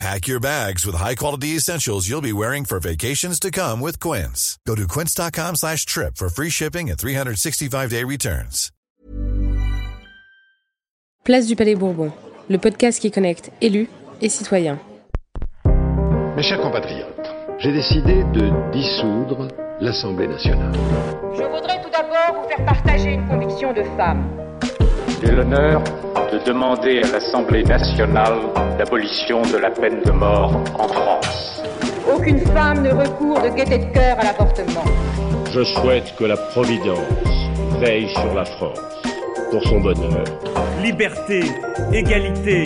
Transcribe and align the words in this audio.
Pack 0.00 0.26
your 0.26 0.40
bags 0.40 0.84
with 0.84 0.96
high-quality 0.96 1.56
essentials 1.56 2.08
you'll 2.08 2.20
be 2.20 2.32
wearing 2.32 2.64
for 2.64 2.78
vacations 2.80 3.38
to 3.40 3.50
come 3.50 3.80
with 3.80 3.98
Quince. 4.00 4.58
Go 4.66 4.74
to 4.74 4.86
quince.com 4.88 5.54
slash 5.56 5.86
trip 5.86 6.16
for 6.16 6.28
free 6.28 6.50
shipping 6.50 6.90
and 6.90 6.98
365-day 6.98 8.04
returns. 8.04 8.70
Place 11.24 11.46
du 11.46 11.56
Palais 11.56 11.74
Bourbon, 11.74 12.12
le 12.50 12.58
podcast 12.58 13.00
qui 13.00 13.10
connecte 13.10 13.50
élus 13.62 13.88
et 14.20 14.28
citoyens. 14.28 14.78
Mes 16.36 16.42
chers 16.42 16.60
compatriotes, 16.60 17.30
j'ai 17.60 17.72
décidé 17.72 18.24
de 18.34 18.72
dissoudre 18.72 19.48
l'Assemblée 19.80 20.26
nationale. 20.26 20.74
Je 21.32 21.42
voudrais 21.44 21.80
tout 21.82 21.88
d'abord 21.90 22.42
vous 22.42 22.48
faire 22.48 22.64
partager 22.66 23.14
une 23.14 23.26
conviction 23.26 23.72
de 23.72 23.82
femme. 23.96 24.28
J'ai 25.24 25.32
l'honneur 25.32 25.82
de 26.32 26.38
demander 26.44 27.02
à 27.02 27.12
l'Assemblée 27.12 27.64
nationale 27.64 28.40
l'abolition 28.78 29.40
de 29.42 29.56
la 29.56 29.70
peine 29.70 30.02
de 30.02 30.10
mort 30.10 30.52
en 30.78 30.88
France. 30.88 31.62
Aucune 32.12 32.40
femme 32.40 32.82
ne 32.82 32.90
recourt 32.92 33.40
de 33.40 33.48
gaieté 33.48 33.78
de 33.78 33.92
cœur 33.92 34.18
à 34.18 34.24
l'avortement. 34.24 34.84
Je 35.50 35.64
souhaite 35.64 36.14
que 36.16 36.24
la 36.24 36.36
Providence 36.36 36.98
veille 37.80 38.08
sur 38.10 38.34
la 38.34 38.44
France 38.44 38.78
pour 39.50 39.62
son 39.64 39.80
bonheur 39.80 40.24
Liberté, 40.82 41.40
égalité, 41.92 42.64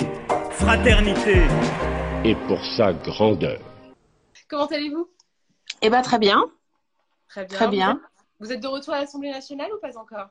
fraternité. 0.51 1.43
et 2.25 2.35
pour 2.49 2.59
sa 2.77 2.93
grandeur. 2.93 3.61
Comment 4.49 4.67
allez-vous? 4.67 5.09
Eh 5.83 5.91
ben 5.91 6.03
très 6.03 6.19
bien. 6.19 6.45
Très 7.29 7.45
bien. 7.45 7.57
Très 7.57 7.69
bien. 7.69 8.01
Vous 8.41 8.51
êtes 8.53 8.61
de 8.61 8.67
retour 8.69 8.95
à 8.95 9.01
l'Assemblée 9.01 9.31
nationale 9.31 9.69
ou 9.73 9.81
pas 9.81 9.97
encore? 9.97 10.29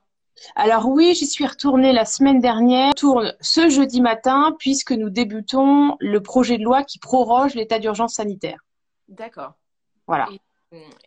Alors 0.55 0.87
oui, 0.87 1.13
j'y 1.15 1.27
suis 1.27 1.45
retournée 1.45 1.93
la 1.93 2.05
semaine 2.05 2.39
dernière. 2.39 2.91
Je 2.95 3.01
Tourne 3.01 3.33
ce 3.41 3.69
jeudi 3.69 4.01
matin 4.01 4.55
puisque 4.59 4.91
nous 4.91 5.09
débutons 5.09 5.95
le 5.99 6.21
projet 6.21 6.57
de 6.57 6.63
loi 6.63 6.83
qui 6.83 6.99
proroge 6.99 7.55
l'état 7.55 7.79
d'urgence 7.79 8.15
sanitaire. 8.15 8.59
D'accord. 9.07 9.53
Voilà. 10.07 10.27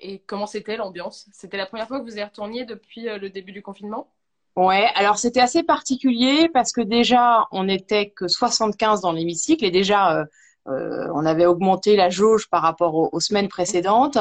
Et 0.00 0.20
comment 0.20 0.47
c'était 0.47 0.77
l'ambiance? 0.77 1.28
C'était 1.33 1.56
la 1.56 1.67
première 1.67 1.87
fois 1.87 2.00
que 2.00 2.05
vous 2.05 2.17
y 2.17 2.22
retourniez 2.22 2.64
depuis 2.64 3.09
euh, 3.09 3.19
le 3.19 3.28
début 3.28 3.53
du 3.53 3.62
confinement? 3.62 4.09
Ouais, 4.56 4.89
alors 4.95 5.19
c'était 5.19 5.41
assez 5.41 5.62
particulier 5.62 6.48
parce 6.53 6.72
que 6.72 6.81
déjà 6.81 7.47
on 7.53 7.65
n'était 7.65 8.11
que 8.11 8.27
75 8.27 9.00
dans 9.00 9.12
l'hémicycle 9.12 9.65
et 9.65 9.70
déjà 9.70 10.17
euh, 10.17 10.25
euh, 10.69 11.09
on 11.15 11.25
avait 11.25 11.47
augmenté 11.47 11.97
la 11.97 12.11
jauge 12.11 12.48
par 12.48 12.62
rapport 12.62 12.94
aux, 12.94 13.09
aux 13.12 13.20
semaines 13.20 13.48
précédentes. 13.48 14.19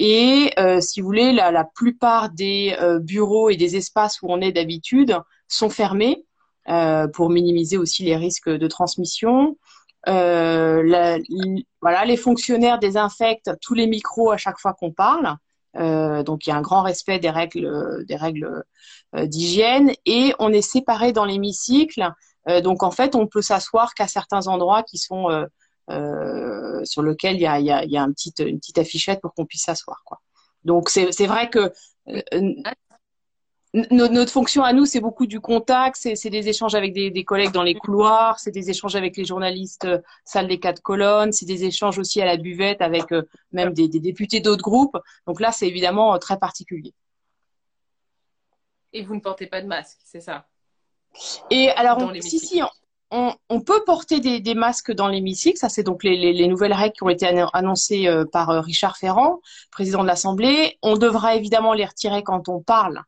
Et 0.00 0.52
euh, 0.60 0.80
si 0.80 1.00
vous 1.00 1.08
voulez, 1.08 1.32
la, 1.32 1.50
la 1.50 1.64
plupart 1.64 2.30
des 2.30 2.76
euh, 2.80 3.00
bureaux 3.00 3.50
et 3.50 3.56
des 3.56 3.74
espaces 3.76 4.22
où 4.22 4.26
on 4.30 4.40
est 4.40 4.52
d'habitude 4.52 5.18
sont 5.48 5.70
fermés 5.70 6.24
euh, 6.68 7.08
pour 7.08 7.30
minimiser 7.30 7.76
aussi 7.76 8.04
les 8.04 8.16
risques 8.16 8.48
de 8.48 8.66
transmission. 8.68 9.58
Euh, 10.08 10.84
la- 10.84 11.18
voilà, 11.82 12.04
les 12.04 12.16
fonctionnaires 12.16 12.78
désinfectent 12.78 13.50
tous 13.60 13.74
les 13.74 13.88
micros 13.88 14.30
à 14.30 14.36
chaque 14.36 14.58
fois 14.60 14.72
qu'on 14.72 14.92
parle. 14.92 15.34
Euh, 15.76 16.22
donc 16.22 16.46
il 16.46 16.50
y 16.50 16.52
a 16.52 16.56
un 16.56 16.62
grand 16.62 16.82
respect 16.82 17.18
des 17.18 17.30
règles, 17.30 18.04
des 18.06 18.16
règles 18.16 18.62
euh, 19.16 19.26
d'hygiène 19.26 19.92
et 20.06 20.32
on 20.38 20.52
est 20.52 20.62
séparés 20.62 21.12
dans 21.12 21.24
l'hémicycle. 21.24 22.08
Donc 22.64 22.82
en 22.82 22.90
fait, 22.90 23.14
on 23.14 23.26
peut 23.26 23.42
s'asseoir 23.42 23.92
qu'à 23.92 24.08
certains 24.08 24.46
endroits 24.46 24.82
qui 24.82 24.96
sont 24.96 25.28
sur 26.84 27.02
lesquels 27.02 27.36
il 27.36 27.42
y 27.42 27.46
a, 27.46 27.58
y 27.60 27.70
a, 27.70 27.84
y 27.84 27.96
a 27.96 28.02
un 28.02 28.12
petit, 28.12 28.32
une 28.38 28.58
petite 28.58 28.78
affichette 28.78 29.20
pour 29.20 29.32
qu'on 29.34 29.46
puisse 29.46 29.64
s'asseoir. 29.64 30.02
Quoi. 30.04 30.20
Donc 30.64 30.88
c'est 30.90 31.26
vrai 31.26 31.48
que 31.50 31.72
euh, 32.08 32.52
notre, 33.74 34.12
notre 34.14 34.32
fonction 34.32 34.62
à 34.64 34.72
nous, 34.72 34.86
c'est 34.86 35.00
beaucoup 35.00 35.26
du 35.26 35.40
contact, 35.40 35.96
c'est 35.96 36.30
des 36.30 36.48
échanges 36.48 36.74
avec 36.74 36.94
des, 36.94 37.10
des 37.10 37.24
collègues 37.24 37.52
dans 37.52 37.62
les 37.62 37.74
couloirs, 37.74 38.38
c'est 38.40 38.50
des 38.50 38.70
échanges 38.70 38.96
avec 38.96 39.16
les 39.16 39.26
journalistes 39.26 39.84
euh, 39.84 39.98
salle 40.24 40.48
des 40.48 40.58
quatre 40.58 40.80
colonnes, 40.80 41.32
c'est 41.32 41.44
des 41.44 41.64
échanges 41.64 41.98
aussi 41.98 42.20
à 42.22 42.26
la 42.26 42.38
buvette 42.38 42.80
avec 42.80 43.12
euh, 43.12 43.22
même 43.52 43.74
des, 43.74 43.86
des 43.88 44.00
députés 44.00 44.40
d'autres 44.40 44.62
groupes. 44.62 44.96
Donc 45.26 45.40
là, 45.40 45.52
c'est 45.52 45.68
évidemment 45.68 46.14
euh, 46.14 46.18
très 46.18 46.38
particulier. 46.38 46.94
Et 48.94 49.04
vous 49.04 49.14
ne 49.14 49.20
portez 49.20 49.46
pas 49.46 49.60
de 49.60 49.66
masque, 49.66 49.98
c'est 50.02 50.22
ça? 50.22 50.46
Et 51.50 51.68
alors, 51.70 51.98
on- 51.98 52.20
si, 52.20 52.38
si, 52.38 52.62
on, 53.10 53.60
peut 53.60 53.84
porter 53.84 54.20
des, 54.20 54.40
des 54.40 54.54
masques 54.54 54.92
dans 54.92 55.08
l'hémicycle. 55.08 55.58
Ça, 55.58 55.68
c'est 55.68 55.82
donc 55.82 56.04
les, 56.04 56.16
les, 56.16 56.32
les 56.32 56.46
nouvelles 56.46 56.72
règles 56.72 56.94
qui 56.94 57.02
ont 57.02 57.08
été 57.08 57.26
annon- 57.26 57.50
annoncées 57.52 58.06
euh, 58.06 58.24
par 58.24 58.50
euh, 58.50 58.60
Richard 58.60 58.96
Ferrand, 58.96 59.40
président 59.70 60.02
de 60.02 60.06
l'Assemblée. 60.06 60.78
On 60.82 60.96
devra 60.96 61.34
évidemment 61.34 61.72
les 61.72 61.86
retirer 61.86 62.22
quand 62.22 62.48
on 62.48 62.60
parle, 62.60 63.02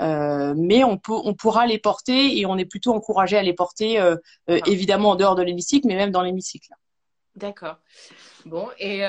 euh, 0.00 0.52
mais 0.56 0.84
on, 0.84 0.98
peut, 0.98 1.12
on 1.12 1.34
pourra 1.34 1.66
les 1.66 1.78
porter 1.78 2.38
et 2.38 2.44
on 2.46 2.58
est 2.58 2.66
plutôt 2.66 2.92
encouragé 2.92 3.38
à 3.38 3.42
les 3.42 3.54
porter, 3.54 3.98
euh, 3.98 4.16
euh, 4.50 4.58
Ah. 4.62 4.70
évidemment 4.70 5.10
en 5.10 5.16
dehors 5.16 5.34
de 5.36 5.42
l'hémicycle, 5.42 5.86
mais 5.86 5.96
même 5.96 6.10
dans 6.10 6.22
l'hémicycle. 6.22 6.72
D'accord. 7.34 7.76
Bon, 8.44 8.68
et 8.78 9.02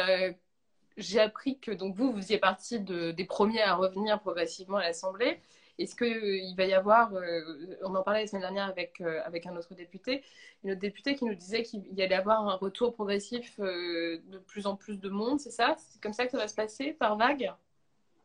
j'ai 0.98 1.20
appris 1.20 1.60
que 1.60 1.72
donc 1.72 1.96
vous, 1.96 2.12
vous 2.12 2.18
faisiez 2.18 2.40
partie 2.40 2.80
de, 2.80 3.12
des 3.12 3.26
premiers 3.26 3.62
à 3.62 3.76
revenir 3.76 4.20
progressivement 4.20 4.78
à 4.78 4.84
l'Assemblée. 4.84 5.40
Est-ce 5.80 5.96
qu'il 5.96 6.56
va 6.56 6.66
y 6.66 6.74
avoir, 6.74 7.14
euh, 7.14 7.78
on 7.84 7.94
en 7.96 8.04
parlait 8.04 8.22
la 8.22 8.28
semaine 8.28 8.42
dernière 8.42 8.66
avec, 8.66 9.00
euh, 9.02 9.22
avec 9.26 9.46
un 9.46 9.56
autre 9.56 9.76
député, 9.76 10.24
une 10.64 10.72
autre 10.72 10.80
députée 10.80 11.16
qui 11.16 11.26
nous 11.26 11.36
disait 11.36 11.64
qu'il 11.64 11.86
y 11.94 12.02
allait 12.02 12.16
avoir 12.16 12.48
un 12.48 12.56
retour 12.56 12.94
progressif 12.94 13.60
euh, 13.60 14.20
de 14.28 14.40
plus 14.40 14.66
en 14.68 14.76
plus 14.76 15.00
de 15.00 15.10
monde, 15.10 15.40
c'est 15.40 15.52
ça? 15.52 15.76
C'est 15.78 16.02
comme 16.02 16.14
ça 16.14 16.26
que 16.26 16.32
ça 16.32 16.38
va 16.38 16.48
se 16.48 16.56
passer, 16.56 16.94
par 16.94 17.18
vague? 17.18 17.52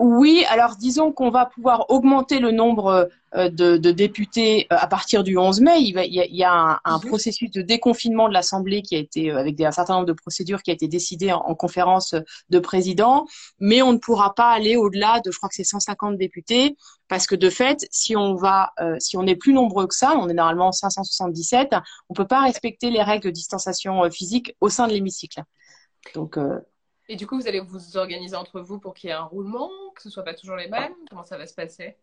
Oui, 0.04 0.44
alors 0.48 0.74
disons 0.74 1.12
qu'on 1.12 1.30
va 1.30 1.46
pouvoir 1.46 1.86
augmenter 1.88 2.40
le 2.40 2.50
nombre 2.50 3.08
euh, 3.36 3.48
de, 3.48 3.76
de 3.76 3.92
députés 3.92 4.66
euh, 4.72 4.76
à 4.76 4.88
partir 4.88 5.22
du 5.22 5.38
11 5.38 5.60
mai. 5.60 5.80
Il, 5.80 5.92
va, 5.92 6.04
il 6.04 6.12
y 6.12 6.20
a, 6.20 6.24
il 6.24 6.34
y 6.34 6.42
a 6.42 6.52
un, 6.52 6.80
un 6.84 6.98
Mhm. 6.98 7.02
processus 7.06 7.52
de 7.52 7.62
déconfinement 7.62 8.28
de 8.28 8.34
l'Assemblée 8.34 8.82
qui 8.82 8.96
a 8.96 8.98
été, 8.98 9.30
euh, 9.30 9.38
avec 9.38 9.54
des, 9.54 9.64
un 9.64 9.70
certain 9.70 9.94
nombre 9.94 10.06
de 10.06 10.12
procédures 10.12 10.60
qui 10.64 10.72
a 10.72 10.74
été 10.74 10.88
décidé 10.88 11.30
en, 11.30 11.38
en 11.38 11.54
conférence 11.54 12.16
de 12.50 12.58
président, 12.58 13.26
mais 13.60 13.80
on 13.80 13.92
ne 13.92 13.98
pourra 13.98 14.34
pas 14.34 14.50
aller 14.50 14.74
au-delà 14.74 15.20
de, 15.20 15.30
je 15.30 15.36
crois 15.36 15.48
que 15.48 15.54
c'est 15.54 15.62
150 15.62 16.18
députés, 16.18 16.76
parce 17.06 17.28
que 17.28 17.36
de 17.36 17.48
fait, 17.48 17.86
si 17.92 18.16
on 18.16 18.34
va, 18.34 18.72
euh, 18.80 18.96
si 18.98 19.16
on 19.16 19.24
est 19.28 19.36
plus 19.36 19.52
nombreux 19.52 19.86
que 19.86 19.94
ça, 19.94 20.16
on 20.18 20.28
est 20.28 20.34
normalement 20.34 20.72
577, 20.72 21.76
on 22.08 22.14
peut 22.14 22.26
pas 22.26 22.40
respecter 22.40 22.90
les 22.90 23.02
règles 23.04 23.26
de 23.26 23.30
distanciation 23.30 24.02
physique 24.10 24.56
au 24.60 24.68
sein 24.68 24.88
de 24.88 24.94
l'hémicycle. 24.94 25.44
Donc, 26.16 26.38
euh, 26.38 26.58
Et 27.08 27.16
du 27.16 27.26
coup, 27.26 27.36
vous 27.36 27.48
allez 27.48 27.60
vous 27.60 27.96
organiser 27.96 28.36
entre 28.36 28.60
vous 28.60 28.78
pour 28.78 28.94
qu'il 28.94 29.08
y 29.08 29.12
ait 29.12 29.16
un 29.16 29.24
roulement, 29.24 29.70
que 29.94 30.02
ce 30.02 30.10
soit 30.10 30.22
pas 30.22 30.34
toujours 30.34 30.56
les 30.56 30.68
mêmes? 30.68 30.94
Comment 31.10 31.24
ça 31.24 31.36
va 31.36 31.46
se 31.46 31.54
passer? 31.54 31.96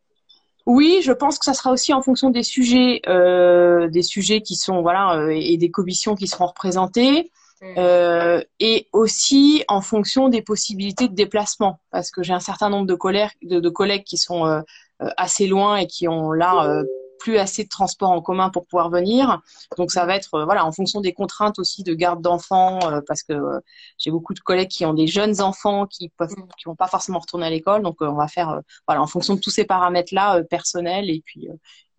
Oui, 0.65 0.99
je 1.01 1.11
pense 1.11 1.39
que 1.39 1.45
ça 1.45 1.53
sera 1.53 1.71
aussi 1.71 1.93
en 1.93 2.01
fonction 2.01 2.29
des 2.29 2.43
sujets, 2.43 3.01
euh, 3.07 3.87
des 3.87 4.03
sujets 4.03 4.41
qui 4.41 4.55
sont 4.55 4.81
voilà 4.81 5.17
euh, 5.17 5.29
et 5.29 5.57
des 5.57 5.71
commissions 5.71 6.15
qui 6.15 6.27
seront 6.27 6.47
représentées, 6.47 7.31
Mm. 7.61 7.73
euh, 7.77 8.41
et 8.61 8.87
aussi 8.93 9.65
en 9.67 9.81
fonction 9.81 10.29
des 10.29 10.41
possibilités 10.41 11.09
de 11.09 11.13
déplacement, 11.13 11.81
parce 11.91 12.09
que 12.09 12.23
j'ai 12.23 12.31
un 12.31 12.39
certain 12.39 12.69
nombre 12.69 12.87
de 12.87 12.95
collègues, 12.95 13.31
de, 13.41 13.59
de 13.59 13.69
collègues 13.69 14.05
qui 14.05 14.17
sont 14.17 14.63
assez 14.99 15.45
loin 15.45 15.75
et 15.75 15.85
qui 15.85 16.07
ont 16.07 16.31
là 16.31 16.81
plus 17.19 17.37
assez 17.37 17.63
de 17.63 17.69
transport 17.69 18.09
en 18.11 18.21
commun 18.21 18.49
pour 18.49 18.65
pouvoir 18.65 18.89
venir. 18.89 19.41
Donc 19.77 19.91
ça 19.91 20.05
va 20.05 20.15
être 20.15 20.33
euh, 20.35 20.45
voilà 20.45 20.65
en 20.65 20.71
fonction 20.71 21.01
des 21.01 21.13
contraintes 21.13 21.59
aussi 21.59 21.83
de 21.83 21.93
garde 21.93 22.21
d'enfants, 22.21 22.79
euh, 22.89 23.01
parce 23.07 23.23
que 23.23 23.33
euh, 23.33 23.59
j'ai 23.97 24.09
beaucoup 24.11 24.33
de 24.33 24.39
collègues 24.39 24.69
qui 24.69 24.85
ont 24.85 24.93
des 24.93 25.07
jeunes 25.07 25.41
enfants 25.41 25.85
qui 25.85 26.09
peuvent 26.09 26.29
Mm. 26.37 26.47
qui 26.57 26.65
vont 26.65 26.75
pas 26.75 26.87
forcément 26.87 27.19
retourner 27.19 27.45
à 27.47 27.49
l'école, 27.49 27.81
donc 27.83 27.97
on 28.01 28.13
va 28.13 28.27
faire 28.27 28.61
voilà 28.87 29.01
en 29.01 29.07
fonction 29.07 29.35
de 29.35 29.39
tous 29.39 29.49
ces 29.51 29.65
paramètres-là, 29.65 30.37
euh, 30.37 30.43
personnels 30.43 31.09
et 31.09 31.21
puis 31.25 31.47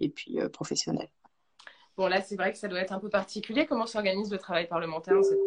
et 0.01 0.09
puis 0.09 0.39
professionnels. 0.53 1.11
Bon, 1.97 2.07
là, 2.07 2.23
c'est 2.23 2.37
vrai 2.37 2.51
que 2.53 2.59
ça 2.59 2.69
doit 2.69 2.81
être 2.81 2.93
un 2.93 2.99
peu 2.99 3.11
particulier. 3.11 3.67
Comment 3.67 3.87
s'organise 3.87 4.31
le 4.31 4.39
travail 4.39 4.67
parlementaire 4.67 5.19
en 5.19 5.23
cette- 5.23 5.39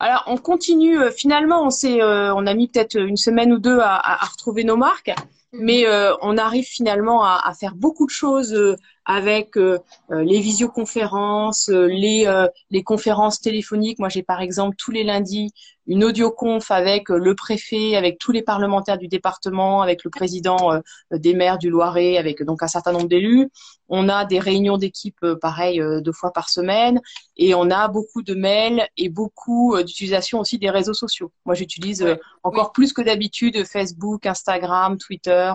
Alors 0.00 0.24
on 0.26 0.36
continue. 0.36 0.98
euh, 1.00 1.10
finalement, 1.10 1.64
on 1.64 1.70
s'est, 1.70 2.02
euh, 2.02 2.34
on 2.34 2.46
a 2.46 2.54
mis 2.54 2.68
peut-être 2.68 2.96
une 2.96 3.16
semaine 3.16 3.52
ou 3.52 3.58
deux 3.58 3.78
à, 3.78 3.94
à- 3.96 4.22
à 4.24 4.26
retrouver 4.26 4.64
nos 4.64 4.76
marques, 4.76 5.10
mais 5.52 5.86
euh, 5.86 6.14
on 6.22 6.36
arrive 6.36 6.64
finalement 6.66 7.24
à, 7.24 7.40
à 7.44 7.54
faire 7.54 7.74
beaucoup 7.74 8.06
de 8.06 8.10
choses 8.10 8.52
euh, 8.54 8.76
avec 9.04 9.56
euh, 9.56 9.78
euh, 10.10 10.22
les 10.22 10.40
visioconférences, 10.40 11.68
les 11.68 12.26
euh, 12.26 12.46
les 12.70 12.82
conférences 12.82 13.40
téléphoniques. 13.40 13.98
Moi, 13.98 14.08
j'ai 14.10 14.22
par 14.22 14.40
exemple 14.40 14.76
tous 14.78 14.90
les 14.90 15.04
lundis 15.04 15.52
une 15.88 16.04
audioconf 16.04 16.70
avec 16.70 17.10
euh, 17.10 17.18
le 17.18 17.34
préfet, 17.34 17.96
avec 17.96 18.18
tous 18.18 18.30
les 18.30 18.42
parlementaires 18.42 18.98
du 18.98 19.08
département, 19.08 19.80
avec 19.80 20.04
le 20.04 20.10
président 20.10 20.74
euh, 20.74 20.80
des 21.10 21.34
maires 21.34 21.58
du 21.58 21.70
Loiret, 21.70 22.18
avec 22.18 22.42
donc 22.42 22.62
un 22.62 22.68
certain 22.68 22.92
nombre 22.92 23.08
d'élus. 23.08 23.48
On 23.88 24.10
a 24.10 24.26
des 24.26 24.38
réunions 24.38 24.76
d'équipe, 24.76 25.16
euh, 25.24 25.34
pareil, 25.34 25.82
deux 26.02 26.12
fois 26.12 26.30
par 26.32 26.50
semaine, 26.50 27.00
et 27.38 27.54
on 27.54 27.70
a 27.70 27.88
beaucoup 27.88 28.22
de 28.22 28.34
mails 28.34 28.86
et 28.98 29.08
beaucoup 29.08 29.82
d'utilisation 29.82 30.40
aussi 30.40 30.58
des 30.58 30.68
réseaux 30.68 30.94
sociaux. 30.94 31.32
Moi, 31.46 31.54
j'utilise 31.54 32.06
encore 32.42 32.72
plus 32.72 32.92
que 32.92 33.00
d'habitude 33.00 33.64
Facebook, 33.64 34.26
Instagram, 34.26 34.98
Twitter, 34.98 35.52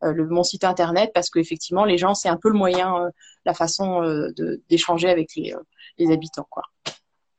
le, 0.00 0.26
mon 0.28 0.42
site 0.42 0.64
internet 0.64 1.10
parce 1.12 1.28
qu'effectivement, 1.28 1.84
les 1.84 1.98
gens, 1.98 2.14
c'est 2.14 2.28
un 2.28 2.36
peu 2.36 2.48
le 2.48 2.56
moyen, 2.56 3.10
la 3.44 3.52
façon 3.54 4.02
d'échanger 4.70 5.10
avec 5.10 5.34
les, 5.36 5.54
les 5.98 6.12
habitants, 6.12 6.46
quoi. 6.48 6.62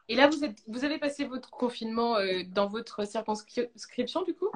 Et 0.09 0.15
là, 0.15 0.27
vous, 0.27 0.43
êtes, 0.43 0.57
vous 0.67 0.85
avez 0.85 0.99
passé 0.99 1.25
votre 1.25 1.49
confinement 1.49 2.15
dans 2.47 2.67
votre 2.67 3.05
circonscription, 3.05 4.23
du 4.23 4.33
coup? 4.33 4.49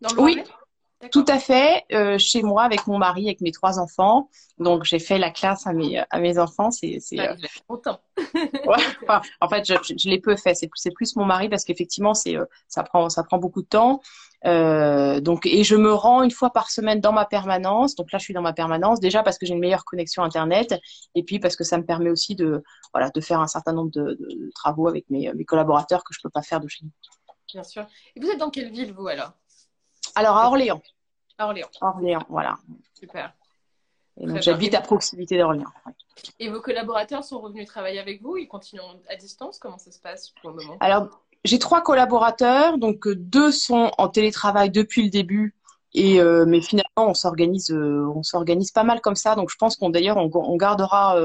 Dans 0.00 0.12
le 0.14 0.20
Oui, 0.20 0.42
tout 1.10 1.24
à 1.28 1.38
fait. 1.38 1.84
Euh, 1.92 2.18
chez 2.18 2.42
moi, 2.42 2.62
avec 2.62 2.86
mon 2.86 2.98
mari, 2.98 3.26
avec 3.26 3.40
mes 3.40 3.52
trois 3.52 3.78
enfants. 3.78 4.28
Donc, 4.58 4.84
j'ai 4.84 4.98
fait 4.98 5.18
la 5.18 5.30
classe 5.30 5.66
à 5.66 5.72
mes, 5.72 6.02
à 6.10 6.18
mes 6.20 6.38
enfants. 6.38 6.70
C'est, 6.70 6.98
c'est, 7.00 7.18
ah, 7.18 7.34
euh... 7.34 7.76
ouais, 8.66 9.14
en 9.40 9.48
fait, 9.48 9.64
je, 9.66 9.74
je, 9.98 10.08
l'ai 10.08 10.20
peu 10.20 10.36
fait. 10.36 10.54
C'est, 10.54 10.70
c'est 10.74 10.92
plus 10.92 11.16
mon 11.16 11.24
mari 11.24 11.48
parce 11.48 11.64
qu'effectivement, 11.64 12.14
c'est, 12.14 12.36
euh, 12.36 12.44
ça 12.68 12.82
prend, 12.82 13.08
ça 13.08 13.24
prend 13.24 13.38
beaucoup 13.38 13.62
de 13.62 13.66
temps. 13.66 14.00
Euh, 14.44 15.20
donc, 15.20 15.46
et 15.46 15.64
je 15.64 15.76
me 15.76 15.92
rends 15.92 16.22
une 16.22 16.30
fois 16.30 16.50
par 16.50 16.70
semaine 16.70 17.00
dans 17.00 17.12
ma 17.12 17.24
permanence. 17.24 17.94
Donc 17.94 18.12
là, 18.12 18.18
je 18.18 18.24
suis 18.24 18.34
dans 18.34 18.42
ma 18.42 18.52
permanence 18.52 19.00
déjà 19.00 19.22
parce 19.22 19.38
que 19.38 19.46
j'ai 19.46 19.54
une 19.54 19.60
meilleure 19.60 19.84
connexion 19.84 20.22
internet, 20.22 20.74
et 21.14 21.22
puis 21.22 21.38
parce 21.38 21.56
que 21.56 21.64
ça 21.64 21.78
me 21.78 21.84
permet 21.84 22.10
aussi 22.10 22.34
de, 22.34 22.62
voilà, 22.92 23.10
de 23.10 23.20
faire 23.20 23.40
un 23.40 23.46
certain 23.46 23.72
nombre 23.72 23.90
de, 23.90 24.16
de 24.18 24.50
travaux 24.54 24.88
avec 24.88 25.08
mes, 25.10 25.32
mes 25.32 25.44
collaborateurs 25.44 26.02
que 26.04 26.12
je 26.12 26.20
peux 26.22 26.30
pas 26.30 26.42
faire 26.42 26.60
de 26.60 26.68
chez 26.68 26.84
nous. 26.84 26.90
Bien 27.52 27.62
sûr. 27.62 27.86
Et 28.16 28.20
vous 28.20 28.28
êtes 28.28 28.38
dans 28.38 28.50
quelle 28.50 28.70
ville 28.70 28.92
vous 28.92 29.08
alors? 29.08 29.32
Alors 30.14 30.36
à 30.36 30.46
Orléans. 30.46 30.82
À 31.38 31.46
Orléans. 31.46 31.68
Orléans, 31.80 32.24
voilà. 32.28 32.56
Super. 32.94 33.32
J'habite 34.16 34.74
à 34.74 34.80
proximité 34.80 35.38
d'Orléans. 35.38 35.72
Et 36.38 36.48
vos 36.48 36.60
collaborateurs 36.60 37.24
sont 37.24 37.40
revenus 37.40 37.66
travailler 37.66 37.98
avec 37.98 38.22
vous? 38.22 38.36
Ils 38.36 38.48
continuent 38.48 38.82
à 39.08 39.16
distance? 39.16 39.58
Comment 39.58 39.78
ça 39.78 39.90
se 39.90 40.00
passe 40.00 40.30
pour 40.40 40.50
le 40.50 40.56
moment? 40.56 40.76
Alors, 40.80 41.08
j'ai 41.44 41.58
trois 41.58 41.80
collaborateurs, 41.80 42.78
donc 42.78 43.06
euh, 43.06 43.16
deux 43.16 43.50
sont 43.50 43.90
en 43.98 44.08
télétravail 44.08 44.70
depuis 44.70 45.02
le 45.02 45.10
début. 45.10 45.56
Et 45.94 46.20
euh, 46.20 46.46
mais 46.46 46.62
finalement, 46.62 46.88
on 46.96 47.14
s'organise, 47.14 47.70
euh, 47.70 48.10
on 48.14 48.22
s'organise 48.22 48.70
pas 48.70 48.84
mal 48.84 49.00
comme 49.00 49.16
ça. 49.16 49.34
Donc, 49.34 49.50
je 49.50 49.56
pense 49.56 49.76
qu'on 49.76 49.90
d'ailleurs, 49.90 50.16
on, 50.16 50.56
gardera 50.56 51.18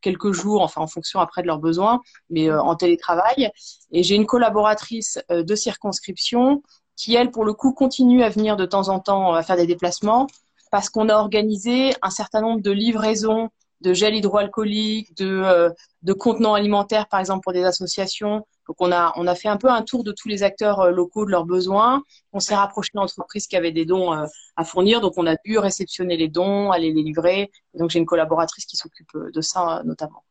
quelques 0.00 0.32
jours, 0.32 0.62
enfin 0.62 0.80
en 0.80 0.86
fonction 0.88 1.20
après 1.20 1.42
de 1.42 1.46
leurs 1.46 1.60
besoins, 1.60 2.00
mais 2.30 2.50
en 2.50 2.74
télétravail. 2.74 3.50
Et 3.92 4.02
j'ai 4.02 4.16
une 4.16 4.26
collaboratrice 4.26 5.20
de 5.28 5.54
circonscription 5.54 6.62
qui, 6.98 7.14
elle, 7.14 7.30
pour 7.30 7.44
le 7.44 7.54
coup, 7.54 7.72
continue 7.72 8.22
à 8.22 8.28
venir 8.28 8.56
de 8.56 8.66
temps 8.66 8.88
en 8.88 8.98
temps 8.98 9.32
à 9.32 9.42
faire 9.42 9.56
des 9.56 9.66
déplacements 9.66 10.26
parce 10.70 10.90
qu'on 10.90 11.08
a 11.08 11.14
organisé 11.14 11.94
un 12.02 12.10
certain 12.10 12.42
nombre 12.42 12.60
de 12.60 12.70
livraisons 12.70 13.48
de 13.80 13.92
gel 13.94 14.16
hydroalcoolique, 14.16 15.16
de, 15.16 15.26
euh, 15.26 15.70
de 16.02 16.12
contenants 16.12 16.54
alimentaires, 16.54 17.06
par 17.06 17.20
exemple, 17.20 17.42
pour 17.44 17.52
des 17.52 17.64
associations. 17.64 18.44
Donc, 18.66 18.76
on 18.80 18.90
a, 18.90 19.12
on 19.16 19.26
a 19.28 19.34
fait 19.36 19.48
un 19.48 19.56
peu 19.56 19.70
un 19.70 19.82
tour 19.82 20.02
de 20.02 20.12
tous 20.12 20.28
les 20.28 20.42
acteurs 20.42 20.80
euh, 20.80 20.90
locaux, 20.90 21.24
de 21.24 21.30
leurs 21.30 21.44
besoins. 21.44 22.02
On 22.32 22.40
s'est 22.40 22.56
rapproché 22.56 22.90
d'entreprises 22.94 23.46
qui 23.46 23.56
avaient 23.56 23.72
des 23.72 23.86
dons 23.86 24.12
euh, 24.12 24.26
à 24.56 24.64
fournir. 24.64 25.00
Donc, 25.00 25.14
on 25.16 25.26
a 25.26 25.36
pu 25.36 25.58
réceptionner 25.58 26.16
les 26.16 26.28
dons, 26.28 26.72
aller 26.72 26.92
les 26.92 27.02
livrer. 27.02 27.50
donc, 27.74 27.90
j'ai 27.90 28.00
une 28.00 28.06
collaboratrice 28.06 28.66
qui 28.66 28.76
s'occupe 28.76 29.16
de 29.32 29.40
ça, 29.40 29.82
notamment. 29.84 30.24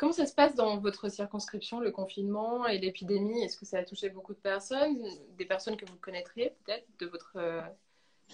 Comment 0.00 0.12
ça 0.12 0.24
se 0.24 0.32
passe 0.32 0.54
dans 0.54 0.78
votre 0.78 1.10
circonscription, 1.10 1.78
le 1.78 1.90
confinement 1.90 2.66
et 2.66 2.78
l'épidémie? 2.78 3.42
Est-ce 3.42 3.58
que 3.58 3.66
ça 3.66 3.80
a 3.80 3.84
touché 3.84 4.08
beaucoup 4.08 4.32
de 4.32 4.38
personnes 4.38 4.96
Des 5.36 5.44
personnes 5.44 5.76
que 5.76 5.84
vous 5.84 5.98
connaîtriez 6.00 6.54
peut-être 6.64 6.86
de 7.00 7.06
votre, 7.06 7.32
euh, 7.36 7.60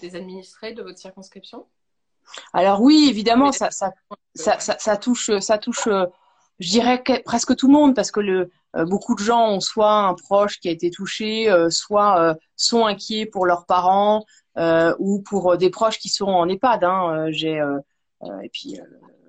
des 0.00 0.14
administrés 0.14 0.74
de 0.74 0.82
votre 0.84 0.96
circonscription? 0.96 1.66
Alors 2.52 2.80
oui, 2.82 3.08
évidemment, 3.10 3.50
ça, 3.50 3.72
ça, 3.72 3.92
ça, 4.36 4.60
ça, 4.60 4.96
touche, 4.96 5.36
ça 5.40 5.58
touche 5.58 5.88
euh, 5.88 6.06
je 6.60 6.70
dirais 6.70 7.02
presque 7.24 7.56
tout 7.56 7.66
le 7.66 7.72
monde 7.72 7.96
parce 7.96 8.12
que 8.12 8.20
le, 8.20 8.48
euh, 8.76 8.84
beaucoup 8.84 9.16
de 9.16 9.24
gens 9.24 9.48
ont 9.48 9.60
soit 9.60 9.90
un 9.92 10.14
proche 10.14 10.60
qui 10.60 10.68
a 10.68 10.70
été 10.70 10.92
touché, 10.92 11.52
soit 11.70 12.36
sont 12.54 12.86
inquiets 12.86 13.26
pour 13.26 13.44
leurs 13.44 13.66
parents 13.66 14.24
ou 15.00 15.20
pour 15.22 15.56
des 15.56 15.70
proches 15.70 15.98
qui 15.98 16.10
sont 16.10 16.26
en 16.26 16.48
EHPAD. 16.48 16.84
Hein. 16.84 17.26
J'ai 17.32 17.60
et 18.44 18.48
puis 18.50 18.78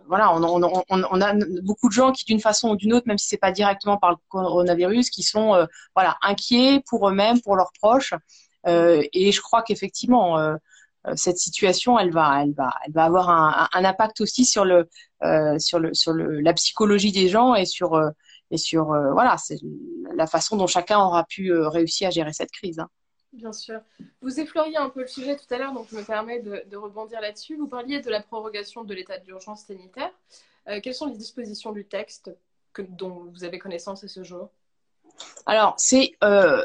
voilà, 0.07 0.33
on, 0.33 1.21
a 1.21 1.33
beaucoup 1.62 1.89
de 1.89 1.94
gens 1.94 2.12
qui, 2.12 2.25
d'une 2.25 2.39
façon 2.39 2.69
ou 2.69 2.75
d'une 2.75 2.94
autre, 2.94 3.07
même 3.07 3.18
si 3.18 3.27
c'est 3.27 3.38
pas 3.38 3.51
directement 3.51 3.98
par 3.98 4.12
le 4.12 4.18
coronavirus, 4.30 5.09
qui 5.09 5.24
sont 5.24 5.54
euh, 5.54 5.65
voilà 5.95 6.18
inquiets 6.21 6.81
pour 6.88 7.07
eux-mêmes, 7.09 7.42
pour 7.42 7.56
leurs 7.56 7.71
proches. 7.80 8.13
Euh, 8.68 9.04
et 9.13 9.31
je 9.31 9.42
crois 9.42 9.63
qu'effectivement, 9.63 10.39
euh, 10.39 10.56
cette 11.15 11.38
situation, 11.38 11.98
elle 12.00 12.12
va, 12.12 12.44
elle 12.44 12.54
va, 12.54 12.74
elle 12.86 12.94
va 12.94 13.04
avoir 13.06 13.30
un, 13.30 13.68
impact 13.86 14.21
aussi 14.21 14.45
sur 14.45 14.65
le, 14.65 14.89
sur 15.57 15.80
le, 15.80 15.94
sur 15.94 16.12
le, 16.12 16.42
la 16.42 16.53
psychologie 16.53 17.12
des 17.12 17.30
gens 17.30 17.56
et 17.56 17.65
sur, 17.65 18.01
et 18.51 18.57
sur, 18.57 18.88
voilà, 19.13 19.38
c'est 19.38 19.57
la 20.15 20.27
façon 20.27 20.57
dont 20.57 20.68
chacun 20.68 21.00
aura 21.00 21.24
pu 21.24 21.53
réussir 21.53 22.10
à 22.10 22.12
gérer 22.12 22.33
cette 22.33 22.51
crise. 22.51 22.80
Hein. 22.80 22.89
Bien 23.33 23.51
sûr. 23.51 23.81
Vous 24.21 24.39
effleuriez 24.39 24.77
un 24.77 24.89
peu 24.89 25.01
le 25.01 25.07
sujet 25.07 25.35
tout 25.35 25.53
à 25.53 25.57
l'heure, 25.57 25.74
donc 25.74 25.88
je 25.91 25.97
me 25.97 26.03
permets 26.03 26.39
de, 26.39 26.77
rebondir 26.77 27.19
là-dessus. 27.21 27.57
Vous 27.57 27.68
parliez 27.68 28.00
de 28.00 28.09
la 28.09 28.21
prorogation 28.21 28.83
de 28.83 28.94
l'état 28.94 29.18
d'urgence 29.18 29.63
sanitaire. 29.65 30.12
Euh, 30.68 30.79
quelles 30.81 30.95
sont 30.95 31.07
les 31.07 31.18
dispositions 31.18 31.71
du 31.71 31.85
texte 31.85 32.31
dont 32.77 33.25
vous 33.33 33.44
avez 33.44 33.59
connaissance 33.59 34.03
à 34.03 34.07
ce 34.07 34.24
jour? 34.24 34.50
Alors, 35.45 35.74
c'est 35.77 36.13
euh, 36.24 36.63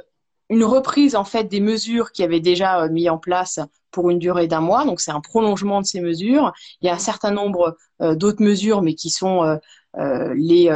une 0.50 0.64
reprise 0.64 1.16
en 1.16 1.24
fait 1.24 1.44
des 1.44 1.60
mesures 1.60 2.12
qui 2.12 2.22
avaient 2.22 2.40
déjà 2.40 2.82
euh, 2.82 2.88
mis 2.88 3.08
en 3.08 3.18
place 3.18 3.58
pour 3.90 4.10
une 4.10 4.18
durée 4.18 4.46
d'un 4.46 4.60
mois. 4.60 4.84
Donc, 4.84 5.00
c'est 5.00 5.10
un 5.10 5.20
prolongement 5.20 5.80
de 5.80 5.86
ces 5.86 6.00
mesures. 6.00 6.52
Il 6.80 6.86
y 6.86 6.90
a 6.90 6.94
un 6.94 6.98
certain 6.98 7.32
nombre 7.32 7.76
d'autres 8.00 8.42
mesures, 8.42 8.82
mais 8.82 8.94
qui 8.94 9.10
sont 9.10 9.58
les, 9.94 10.70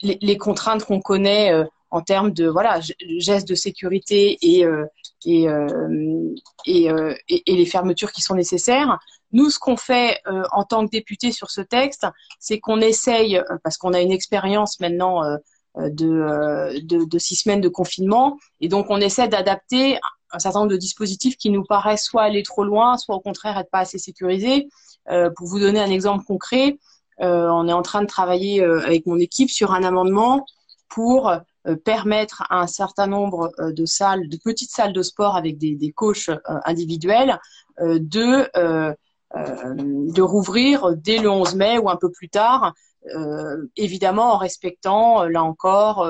les, 0.00 0.38
contraintes 0.38 0.84
qu'on 0.84 1.00
connaît 1.00 1.66
en 1.92 2.00
termes 2.00 2.32
de 2.32 2.48
voilà 2.48 2.80
gestes 3.18 3.46
de 3.46 3.54
sécurité 3.54 4.38
et 4.40 4.64
euh, 4.64 4.86
euh, 5.26 6.34
euh, 6.66 7.14
et, 7.28 7.52
et, 7.52 7.56
les 7.56 7.66
fermetures 7.66 8.10
qui 8.10 8.22
sont 8.22 8.34
nécessaires. 8.34 8.98
Nous, 9.30 9.50
ce 9.50 9.58
qu'on 9.58 9.76
fait 9.76 10.20
en 10.52 10.64
tant 10.64 10.84
que 10.84 10.90
député 10.90 11.32
sur 11.32 11.50
ce 11.50 11.60
texte, 11.60 12.06
c'est 12.40 12.58
qu'on 12.58 12.80
essaye, 12.80 13.40
parce 13.62 13.78
qu'on 13.78 13.94
a 13.94 14.00
une 14.00 14.12
expérience 14.12 14.80
maintenant 14.80 15.22
de, 15.76 16.80
de, 16.82 17.18
six 17.18 17.36
semaines 17.36 17.62
de 17.62 17.70
confinement, 17.70 18.36
et 18.60 18.68
donc 18.68 18.86
on 18.90 19.00
essaie 19.00 19.28
d'adapter 19.28 19.98
un 20.32 20.38
certain 20.38 20.60
nombre 20.60 20.72
de 20.72 20.76
dispositifs 20.76 21.38
qui 21.38 21.48
nous 21.48 21.64
paraissent 21.64 22.04
soit 22.04 22.22
aller 22.22 22.42
trop 22.42 22.64
loin, 22.64 22.98
soit 22.98 23.14
au 23.14 23.20
contraire 23.20 23.56
être 23.56 23.70
pas 23.70 23.80
assez 23.80 23.98
sécurisés. 23.98 24.68
pour 25.06 25.46
vous 25.46 25.60
donner 25.60 25.80
un 25.80 25.90
exemple 25.90 26.24
concret, 26.26 26.78
on 27.18 27.68
est 27.68 27.72
en 27.72 27.82
train 27.82 28.02
de 28.02 28.08
travailler 28.08 28.62
avec 28.62 29.06
mon 29.06 29.16
équipe 29.16 29.50
sur 29.50 29.72
un 29.72 29.82
amendement 29.82 30.44
pour 30.90 31.32
permettre 31.84 32.42
à 32.50 32.60
un 32.60 32.66
certain 32.66 33.06
nombre 33.06 33.52
euh, 33.58 33.72
de 33.72 33.84
salles, 33.84 34.28
de 34.28 34.38
petites 34.42 34.70
salles 34.70 34.92
de 34.92 35.02
sport 35.02 35.36
avec 35.36 35.58
des, 35.58 35.76
des 35.76 35.92
coachs 35.92 36.28
euh, 36.28 36.38
individuels, 36.64 37.38
de 37.80 38.50
de 39.34 40.20
rouvrir 40.20 40.94
dès 40.94 41.16
le 41.16 41.30
11 41.30 41.54
mai 41.54 41.78
ou 41.78 41.88
un 41.88 41.96
peu 41.96 42.10
plus 42.10 42.28
tard, 42.28 42.74
évidemment 43.76 44.34
en 44.34 44.36
respectant 44.36 45.24
là 45.24 45.42
encore 45.42 46.06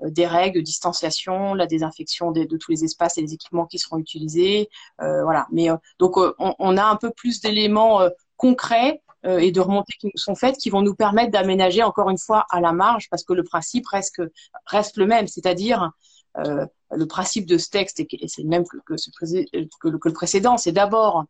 des 0.00 0.26
règles 0.26 0.58
de 0.58 0.64
distanciation, 0.64 1.54
la 1.54 1.68
désinfection 1.68 2.32
de, 2.32 2.44
tous 2.56 2.72
les 2.72 2.82
espaces 2.82 3.16
et 3.16 3.20
les 3.20 3.32
équipements 3.32 3.66
qui 3.66 3.78
seront 3.78 3.98
utilisés, 3.98 4.68
voilà. 4.98 5.46
Mais 5.52 5.68
donc 6.00 6.16
on, 6.16 6.34
on, 6.58 6.76
a 6.76 6.84
un 6.84 6.96
peu 6.96 7.12
plus 7.12 7.40
d'éléments 7.40 8.00
concrets 8.36 9.03
euh, 9.26 9.38
et 9.38 9.52
de 9.52 9.60
remontées 9.60 9.94
qui 9.98 10.06
nous 10.06 10.16
sont 10.16 10.34
faites 10.34 10.56
qui 10.58 10.68
vont 10.68 10.82
nous 10.82 10.94
permettre 10.94 11.30
d'aménager 11.30 11.82
encore 11.82 12.10
une 12.10 12.18
fois 12.18 12.46
à 12.50 12.60
la 12.60 12.72
marge 12.72 13.08
parce 13.08 13.24
que 13.24 13.32
le 13.32 13.42
principe 13.42 13.86
reste, 13.88 14.96
le 14.96 15.06
même, 15.06 15.28
c'est-à-dire 15.28 15.92
euh, 16.38 16.66
le 16.90 17.06
principe 17.06 17.46
de 17.46 17.56
ce 17.56 17.70
texte, 17.70 18.00
et 18.00 18.28
c'est 18.28 18.42
le 18.42 18.48
même 18.48 18.64
que, 18.66 19.88
le, 19.88 20.12
précédent, 20.12 20.58
c'est 20.58 20.72
d'abord 20.72 21.24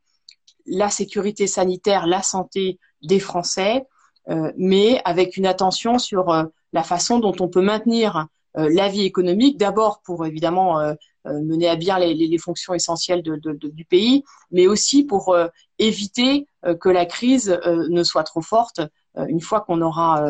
la 0.66 0.90
sécurité 0.90 1.46
sanitaire, 1.46 2.06
la 2.06 2.22
santé 2.22 2.80
des 3.02 3.20
Français, 3.20 3.86
euh, 4.28 4.50
mais 4.56 5.00
avec 5.04 5.36
une 5.36 5.46
attention 5.46 5.98
sur 5.98 6.26
la 6.72 6.82
façon 6.82 7.20
dont 7.20 7.36
on 7.38 7.48
peut 7.48 7.62
maintenir 7.62 8.26
la 8.56 8.88
vie 8.88 9.04
économique, 9.04 9.58
d'abord 9.58 10.00
pour 10.04 10.26
évidemment 10.26 10.78
mener 11.24 11.68
à 11.68 11.76
bien 11.76 11.98
les, 11.98 12.38
fonctions 12.38 12.74
essentielles 12.74 13.22
du 13.22 13.84
pays, 13.84 14.24
mais 14.50 14.66
aussi 14.66 15.04
pour 15.04 15.36
éviter 15.78 16.46
que 16.80 16.88
la 16.88 17.06
crise 17.06 17.58
ne 17.64 18.02
soit 18.02 18.24
trop 18.24 18.42
forte 18.42 18.80
une 19.16 19.40
fois 19.40 19.60
qu'on 19.60 19.80
aura 19.80 20.22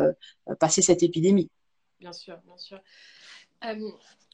passé 0.58 0.82
cette 0.82 1.02
épidémie. 1.02 1.50
Bien 2.04 2.12
sûr, 2.12 2.36
bien 2.44 2.58
sûr. 2.58 2.78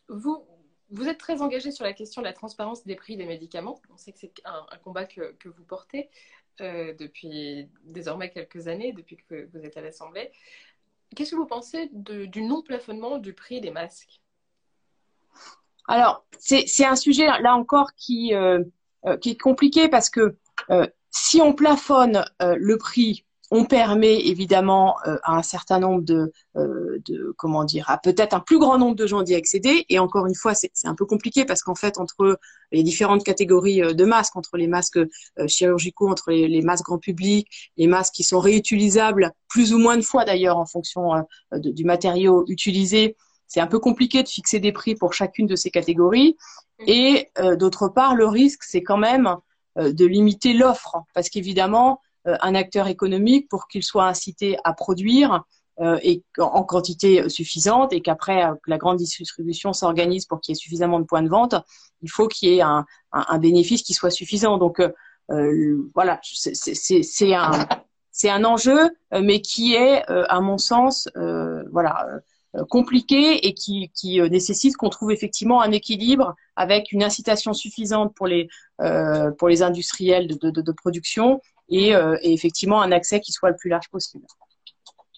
vous, 0.08 1.08
êtes 1.08 1.18
très 1.18 1.40
engagé 1.40 1.70
sur 1.70 1.84
la 1.84 1.92
question 1.92 2.20
de 2.20 2.26
la 2.26 2.32
transparence 2.32 2.84
des 2.84 2.96
prix 2.96 3.16
des 3.16 3.26
médicaments. 3.26 3.80
On 3.92 3.96
sait 3.96 4.12
que 4.12 4.18
c'est 4.18 4.32
un, 4.44 4.66
combat 4.82 5.04
que, 5.04 5.36
vous 5.44 5.64
portez 5.64 6.10
euh, 6.60 6.92
depuis 6.94 7.68
désormais 7.84 8.30
quelques 8.30 8.66
années, 8.66 8.92
depuis 8.92 9.16
que 9.16 9.48
vous 9.52 9.64
êtes 9.64 9.76
à 9.76 9.82
l'Assemblée. 9.82 10.32
Qu'est-ce 11.14 11.30
que 11.30 11.36
vous 11.36 11.46
pensez 11.46 11.90
du 11.92 12.42
non-plafonnement 12.42 13.18
du 13.18 13.34
prix 13.34 13.60
des 13.60 13.70
masques? 13.70 14.20
Alors, 15.88 16.24
c'est 16.38 16.84
un 16.84 16.96
sujet, 16.96 17.26
là 17.26 17.54
encore, 17.54 17.92
qui, 17.96 18.34
euh, 18.34 18.62
euh, 19.06 19.16
est 19.24 19.40
compliqué 19.40 19.88
parce 19.88 20.10
que 20.10 20.36
euh, 20.70 20.86
si 21.10 21.40
on 21.40 21.52
plafonne 21.52 22.24
le 22.40 22.76
prix 22.76 23.24
on 23.52 23.64
permet 23.64 24.28
évidemment 24.28 24.94
à 25.24 25.36
un 25.36 25.42
certain 25.42 25.80
nombre 25.80 26.04
de, 26.04 26.32
de 26.54 27.34
comment 27.36 27.64
dire, 27.64 27.84
à 27.90 27.98
peut-être 27.98 28.32
un 28.32 28.38
plus 28.38 28.60
grand 28.60 28.78
nombre 28.78 28.94
de 28.94 29.08
gens 29.08 29.22
d'y 29.22 29.34
accéder. 29.34 29.86
Et 29.88 29.98
encore 29.98 30.26
une 30.26 30.36
fois, 30.36 30.54
c'est 30.54 30.70
un 30.84 30.94
peu 30.94 31.04
compliqué 31.04 31.44
parce 31.44 31.64
qu'en 31.64 31.74
fait, 31.74 31.98
entre 31.98 32.38
les 32.70 32.84
différentes 32.84 33.24
catégories 33.24 33.80
de 33.80 34.04
masques, 34.04 34.36
entre 34.36 34.56
les 34.56 34.68
masques 34.68 35.00
chirurgicaux, 35.48 36.08
entre 36.08 36.30
les, 36.30 36.62
masques 36.62 36.84
grand 36.84 36.98
public, 36.98 37.72
les 37.76 37.88
masques 37.88 38.14
qui 38.14 38.22
sont 38.22 38.38
réutilisables 38.38 39.32
plus 39.48 39.74
ou 39.74 39.78
moins 39.78 39.96
de 39.96 40.02
fois 40.02 40.24
d'ailleurs 40.24 40.56
en 40.56 40.66
fonction 40.66 41.10
du 41.52 41.84
matériau 41.84 42.44
utilisé, 42.46 43.16
c'est 43.50 43.60
un 43.60 43.66
peu 43.66 43.78
compliqué 43.78 44.22
de 44.22 44.28
fixer 44.28 44.60
des 44.60 44.72
prix 44.72 44.94
pour 44.94 45.12
chacune 45.12 45.46
de 45.46 45.56
ces 45.56 45.70
catégories. 45.70 46.38
Et 46.86 47.28
d'autre 47.58 47.88
part, 47.88 48.14
le 48.14 48.26
risque, 48.26 48.62
c'est 48.62 48.82
quand 48.82 48.96
même 48.96 49.36
de 49.76 50.06
limiter 50.06 50.54
l'offre 50.54 51.02
parce 51.12 51.28
qu'évidemment, 51.28 52.00
euh, 52.26 52.36
un 52.42 52.54
acteur 52.54 52.86
économique 52.88 53.48
pour 53.48 53.66
qu'il 53.66 53.82
soit 53.82 54.04
incité 54.04 54.58
à 54.64 54.74
produire 54.74 55.44
euh, 55.80 55.98
et 56.02 56.22
en 56.38 56.64
quantité 56.64 57.30
suffisante 57.30 57.94
et 57.94 58.02
qu'après 58.02 58.44
euh, 58.44 58.54
la 58.66 58.76
grande 58.76 58.98
distribution 58.98 59.72
s'organise 59.72 60.26
pour 60.26 60.42
qu'il 60.42 60.52
y 60.52 60.54
ait 60.54 60.60
suffisamment 60.60 61.00
de 61.00 61.06
points 61.06 61.22
de 61.22 61.30
vente, 61.30 61.54
il 62.02 62.10
faut 62.10 62.28
qu'il 62.28 62.50
y 62.50 62.56
ait 62.58 62.60
un, 62.60 62.84
un, 63.12 63.38
bénéfice 63.38 63.82
qui 63.82 63.94
soit 63.94 64.10
suffisant. 64.10 64.58
Donc 64.58 64.82
voilà, 65.94 66.20
c'est 66.22 67.34
un 67.34 67.50
c'est 68.12 68.28
un 68.28 68.44
enjeu, 68.44 68.90
mais 69.12 69.40
qui 69.40 69.74
est, 69.74 70.04
à 70.08 70.40
mon 70.40 70.58
sens, 70.58 71.08
voilà, 71.14 72.06
compliqué 72.68 73.46
et 73.46 73.54
qui, 73.54 73.90
qui 73.94 74.20
nécessite 74.22 74.76
qu'on 74.76 74.88
trouve 74.88 75.12
effectivement 75.12 75.62
un 75.62 75.70
équilibre 75.70 76.34
avec 76.56 76.90
une 76.92 77.02
incitation 77.02 77.52
suffisante 77.52 78.14
pour 78.14 78.26
les 78.26 78.48
pour 79.38 79.48
les 79.48 79.62
industriels 79.62 80.26
de, 80.26 80.72
production 80.72 81.40
euh, 81.72 82.18
et, 82.22 82.32
effectivement 82.32 82.82
un 82.82 82.92
accès 82.92 83.20
qui 83.20 83.32
soit 83.32 83.50
le 83.50 83.56
plus 83.56 83.70
large 83.70 83.88
possible. 83.90 84.26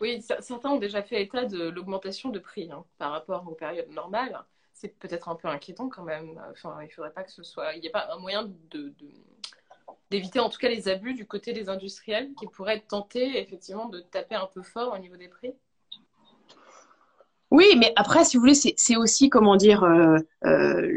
Oui, 0.01 0.23
certains 0.41 0.71
ont 0.71 0.79
déjà 0.79 1.03
fait 1.03 1.23
état 1.23 1.45
de 1.45 1.69
l'augmentation 1.69 2.29
de 2.31 2.39
prix 2.39 2.71
hein, 2.71 2.85
par 2.99 3.13
rapport 3.13 3.47
aux 3.49 3.55
périodes 3.55 3.89
normales. 3.91 4.39
C'est 4.75 4.99
peut-être 4.99 5.29
un 5.29 5.37
peu 5.37 5.49
inquiétant 5.49 5.89
quand 5.89 6.03
même. 6.03 6.43
Enfin, 6.51 6.77
il 6.83 6.91
faudrait 6.91 7.13
pas 7.13 7.23
que 7.23 7.31
ce 7.31 7.45
soit. 7.45 7.75
Il 7.75 7.81
n'y 7.81 7.89
a 7.89 7.93
pas 7.93 8.09
un 8.13 8.19
moyen 8.19 8.51
d'éviter 10.11 10.41
en 10.41 10.49
tout 10.49 10.59
cas 10.59 10.69
les 10.69 10.89
abus 10.89 11.15
du 11.15 11.27
côté 11.27 11.53
des 11.53 11.69
industriels 11.69 12.33
qui 12.35 12.47
pourraient 12.49 12.81
tentés 12.81 13.41
effectivement 13.41 13.89
de 13.89 14.01
taper 14.01 14.35
un 14.35 14.47
peu 14.53 14.63
fort 14.63 14.93
au 14.93 14.99
niveau 14.99 15.17
des 15.17 15.29
prix 15.29 15.55
Oui, 17.53 17.67
mais 17.77 17.93
après, 17.97 18.25
si 18.25 18.39
vous 18.39 18.41
voulez, 18.41 18.55
c'est 18.55 18.97
aussi, 18.97 19.29
comment 19.29 19.57
dire, 19.57 19.85
euh, 19.85 20.17
euh, 20.47 20.91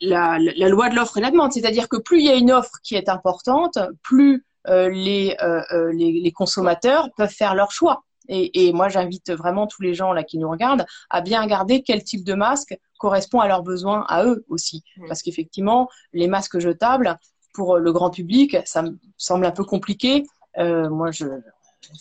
la, 0.00 0.38
la, 0.38 0.68
loi 0.68 0.88
de 0.88 0.94
l'offre 0.94 1.18
et 1.18 1.20
la 1.20 1.32
demande. 1.32 1.52
C'est-à-dire 1.52 1.88
que 1.88 1.96
plus 1.96 2.20
il 2.20 2.26
y 2.26 2.30
a 2.30 2.36
une 2.36 2.52
offre 2.52 2.76
qui 2.84 2.94
est 2.94 3.08
importante, 3.08 3.76
plus 4.04 4.46
euh, 4.68 4.88
euh, 4.88 5.62
euh, 5.72 5.92
les, 5.92 6.12
les, 6.12 6.30
consommateurs 6.30 7.08
peuvent 7.16 7.28
faire 7.28 7.56
leur 7.56 7.72
choix. 7.72 8.04
Et, 8.28 8.68
et 8.68 8.72
moi, 8.72 8.88
j'invite 8.88 9.32
vraiment 9.32 9.66
tous 9.66 9.82
les 9.82 9.94
gens 9.94 10.12
là 10.12 10.22
qui 10.22 10.38
nous 10.38 10.48
regardent 10.48 10.86
à 11.10 11.22
bien 11.22 11.42
regarder 11.42 11.82
quel 11.82 12.04
type 12.04 12.24
de 12.24 12.34
masque 12.34 12.78
correspond 13.00 13.40
à 13.40 13.48
leurs 13.48 13.64
besoins 13.64 14.04
à 14.08 14.24
eux 14.24 14.44
aussi. 14.48 14.84
Parce 15.08 15.24
qu'effectivement, 15.24 15.88
les 16.12 16.28
masques 16.28 16.60
jetables, 16.60 17.18
pour 17.52 17.78
le 17.78 17.92
grand 17.92 18.10
public, 18.10 18.56
ça 18.64 18.82
me 18.82 18.96
semble 19.16 19.44
un 19.44 19.50
peu 19.50 19.64
compliqué. 19.64 20.24
Euh, 20.58 20.88
moi, 20.88 21.10
je, 21.10 21.24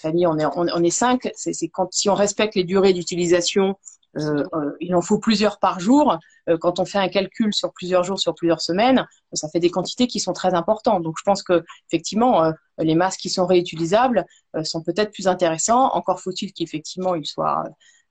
famille, 0.01 0.27
on 0.27 0.38
est, 0.38 0.46
on 0.55 0.84
est 0.84 0.89
cinq. 0.89 1.29
C'est 1.36 1.67
quand 1.69 1.88
si 1.91 2.10
on 2.10 2.15
respecte 2.15 2.55
les 2.55 2.63
durées 2.63 2.93
d'utilisation 2.93 3.75
euh, 4.17 4.43
euh, 4.53 4.72
il 4.79 4.96
en 4.96 5.01
faut 5.01 5.19
plusieurs 5.19 5.60
par 5.60 5.79
jour. 5.79 6.17
Euh, 6.50 6.57
quand 6.57 6.79
on 6.79 6.86
fait 6.86 6.98
un 6.98 7.10
calcul 7.10 7.53
sur 7.53 7.72
plusieurs 7.74 8.03
jours, 8.03 8.19
sur 8.19 8.34
plusieurs 8.34 8.62
semaines, 8.62 9.05
ça 9.34 9.50
fait 9.50 9.60
des 9.60 9.69
quantités 9.69 10.07
qui 10.07 10.19
sont 10.19 10.34
très 10.34 10.53
importantes. 10.53 11.03
Donc 11.03 11.15
je 11.17 11.24
pense 11.24 11.43
que 11.43 11.63
effectivement, 11.91 12.51
les 12.79 12.96
masques 12.96 13.19
qui 13.19 13.29
sont 13.29 13.46
réutilisables 13.46 14.25
sont 14.63 14.81
peut-être 14.81 15.12
plus 15.12 15.27
intéressants. 15.27 15.91
Encore 15.93 16.19
faut-il 16.19 16.53
qu'effectivement 16.53 17.15
ils 17.15 17.25
soient, 17.25 17.65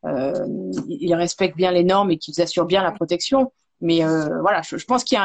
ils 0.05 1.15
respectent 1.15 1.57
bien 1.57 1.73
les 1.73 1.85
normes 1.85 2.11
et 2.11 2.19
qu'ils 2.19 2.41
assurent 2.41 2.67
bien 2.67 2.83
la 2.83 2.93
protection. 2.93 3.53
Mais 3.81 4.01
voilà, 4.41 4.63
je, 4.63 4.85
pense 4.85 5.05
qu'il 5.05 5.19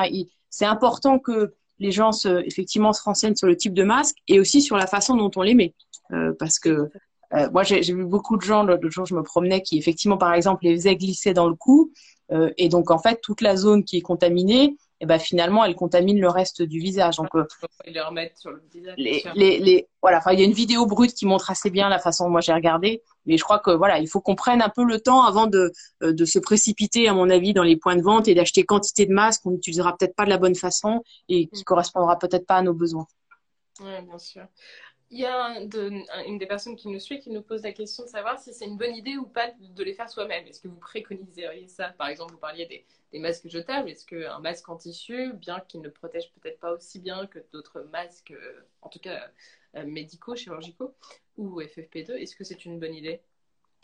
c'est 0.50 0.66
important 0.66 1.20
que 1.20 1.54
les 1.82 1.92
gens 1.92 2.14
se, 2.14 2.46
effectivement 2.46 2.94
se 2.94 3.04
renseignent 3.04 3.36
sur 3.36 3.48
le 3.48 3.58
type 3.58 3.74
de 3.74 3.84
masque 3.84 4.16
et 4.28 4.40
aussi 4.40 4.62
sur 4.62 4.78
la 4.78 4.88
façon 4.88 5.18
dont 5.18 5.32
on 5.36 5.42
les 5.42 5.56
met, 5.56 5.74
parce 6.40 6.60
que 6.60 6.90
euh, 7.34 7.50
moi, 7.52 7.64
j'ai 7.64 7.82
vu 7.82 8.06
beaucoup 8.06 8.38
de 8.38 8.42
gens, 8.42 8.64
l'autre 8.64 8.90
jour, 8.90 9.06
je 9.06 9.16
me 9.16 9.24
promenais, 9.24 9.62
qui 9.62 9.78
effectivement, 9.78 10.18
par 10.18 10.34
exemple, 10.34 10.66
les 10.66 10.76
faisaient 10.76 10.96
glisser 10.96 11.34
dans 11.34 11.48
le 11.48 11.56
cou. 11.56 11.92
Euh, 12.32 12.52
et 12.58 12.70
donc, 12.70 12.92
en 12.92 13.00
fait, 13.00 13.20
toute 13.22 13.42
la 13.42 13.56
zone 13.56 13.84
qui 13.84 13.98
est 13.98 14.02
contaminée, 14.02 14.76
et 15.02 15.08
ben, 15.08 15.18
finalement, 15.18 15.66
elle 15.66 15.76
contamine 15.76 16.22
le 16.22 16.30
reste 16.30 16.62
du 16.62 16.80
visage. 16.80 17.18
Donc, 17.18 17.34
euh, 17.34 17.44
les 17.86 18.00
remettre 18.00 18.38
sur 18.38 18.52
le 18.52 18.62
visage. 18.72 18.94
Les, 18.98 19.24
les, 19.34 19.58
les, 19.58 19.88
voilà, 20.00 20.20
enfin, 20.20 20.32
il 20.32 20.40
y 20.40 20.44
a 20.44 20.46
une 20.46 20.54
vidéo 20.54 20.86
brute 20.86 21.16
qui 21.16 21.26
montre 21.26 21.50
assez 21.50 21.72
bien 21.72 21.90
la 21.90 21.98
façon 21.98 22.26
dont 22.26 22.30
moi 22.30 22.42
j'ai 22.42 22.54
regardé. 22.54 23.02
Mais 23.26 23.36
je 23.36 23.44
crois 23.44 23.58
que 23.58 23.72
voilà, 23.72 23.98
il 23.98 24.08
faut 24.08 24.22
qu'on 24.22 24.36
prenne 24.36 24.62
un 24.62 24.70
peu 24.70 24.84
le 24.84 25.00
temps 25.00 25.24
avant 25.24 25.48
de, 25.48 25.72
euh, 26.04 26.14
de 26.14 26.26
se 26.26 26.38
précipiter, 26.38 27.08
à 27.08 27.16
mon 27.16 27.32
avis, 27.32 27.54
dans 27.54 27.64
les 27.64 27.78
points 27.78 27.96
de 27.96 28.04
vente 28.04 28.28
et 28.28 28.36
d'acheter 28.36 28.64
quantité 28.64 29.08
de 29.08 29.14
masques 29.14 29.42
qu'on 29.42 29.52
n'utilisera 29.52 29.98
peut-être 29.98 30.16
pas 30.16 30.26
de 30.26 30.30
la 30.30 30.38
bonne 30.38 30.56
façon 30.56 31.02
et 31.30 31.48
qui 31.48 31.62
mm. 31.62 31.64
correspondra 31.64 32.20
peut-être 32.20 32.46
pas 32.46 32.58
à 32.58 32.62
nos 32.62 32.76
besoins. 32.76 33.08
Oui, 33.80 34.02
bien 34.06 34.20
sûr. 34.20 34.44
Il 35.14 35.20
y 35.20 35.26
a 35.26 35.60
une 36.26 36.38
des 36.38 36.46
personnes 36.46 36.78
qui 36.78 36.88
nous 36.88 37.00
suit 37.00 37.20
qui 37.20 37.32
nous 37.32 37.42
pose 37.42 37.64
la 37.64 37.74
question 37.74 38.06
de 38.06 38.10
savoir 38.10 38.40
si 38.40 38.54
c'est 38.54 38.66
une 38.66 38.78
bonne 38.78 38.96
idée 38.96 39.18
ou 39.18 39.26
pas 39.26 39.52
de 39.60 39.84
les 39.84 39.94
faire 39.94 40.10
soi-même. 40.10 40.48
Est-ce 40.48 40.62
que 40.62 40.70
vous 40.70 40.80
préconiseriez 40.80 41.68
ça? 41.68 41.90
Par 41.90 42.08
exemple, 42.08 42.32
vous 42.32 42.40
parliez 42.40 42.66
des, 43.12 43.20
masques 43.20 43.50
jetables. 43.50 43.90
Est-ce 43.90 44.06
qu'un 44.06 44.40
masque 44.40 44.70
en 44.70 44.78
tissu, 44.78 45.34
bien 45.34 45.60
qu'il 45.68 45.82
ne 45.82 45.90
protège 45.90 46.32
peut-être 46.32 46.62
pas 46.62 46.72
aussi 46.72 47.00
bien 47.00 47.28
que 47.28 47.40
d'autres 47.52 47.82
masques, 47.92 48.32
euh, 48.32 48.62
en 48.82 48.88
tout 48.88 49.00
cas 49.00 49.30
euh, 49.76 49.86
médicaux, 49.86 50.38
chirurgicaux 50.38 50.96
ou 51.36 51.62
FFP2, 51.62 52.12
est-ce 52.12 52.38
que 52.38 52.46
c'est 52.46 52.64
une 52.64 52.80
bonne 52.80 52.96
idée? 52.96 53.20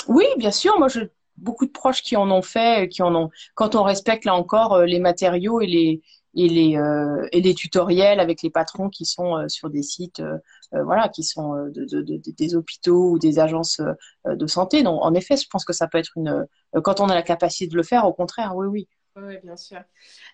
Oui, 0.07 0.25
bien 0.38 0.51
sûr. 0.51 0.79
Moi, 0.79 0.88
j'ai 0.88 1.10
beaucoup 1.38 1.65
de 1.65 1.72
proches 1.72 2.01
qui 2.01 2.15
en 2.15 2.29
ont 2.32 2.41
fait, 2.41 2.89
qui 2.89 3.01
en 3.01 3.15
ont. 3.15 3.29
Quand 3.56 3.75
on 3.75 3.84
respecte 3.84 4.25
là 4.25 4.36
encore 4.36 4.74
euh, 4.74 4.86
les 4.86 5.00
matériaux 5.00 5.62
et 5.62 5.67
les 5.67 6.01
et 6.36 6.48
les, 6.50 6.77
euh, 6.77 7.27
et 7.32 7.41
les 7.41 7.56
tutoriels 7.56 8.20
avec 8.20 8.44
les 8.44 8.51
patrons 8.51 8.89
qui 8.89 9.06
sont 9.06 9.36
euh, 9.38 9.48
sur 9.48 9.72
des 9.72 9.82
sites, 9.82 10.20
euh, 10.20 10.38
voilà, 10.84 11.10
qui 11.10 11.24
sont 11.24 11.56
de, 11.74 11.86
de, 11.86 12.01
de, 12.01 12.22
des 12.32 12.56
hôpitaux 12.56 13.12
ou 13.12 13.20
des 13.20 13.39
agences 13.39 13.82
de 14.25 14.48
santé. 14.48 14.84
Donc, 14.84 15.00
en 15.01 15.13
effet, 15.15 15.36
je 15.38 15.48
pense 15.50 15.65
que 15.65 15.74
ça 15.74 15.88
peut 15.88 15.98
être 15.98 16.12
une. 16.15 16.46
Quand 16.84 17.00
on 17.00 17.10
a 17.10 17.15
la 17.15 17.24
capacité 17.24 17.67
de 17.67 17.75
le 17.75 17.84
faire, 17.84 18.06
au 18.06 18.13
contraire, 18.13 18.56
oui, 18.56 18.67
oui. 18.67 18.88
Oui, 19.15 19.38
bien 19.44 19.58
sûr. 19.58 19.82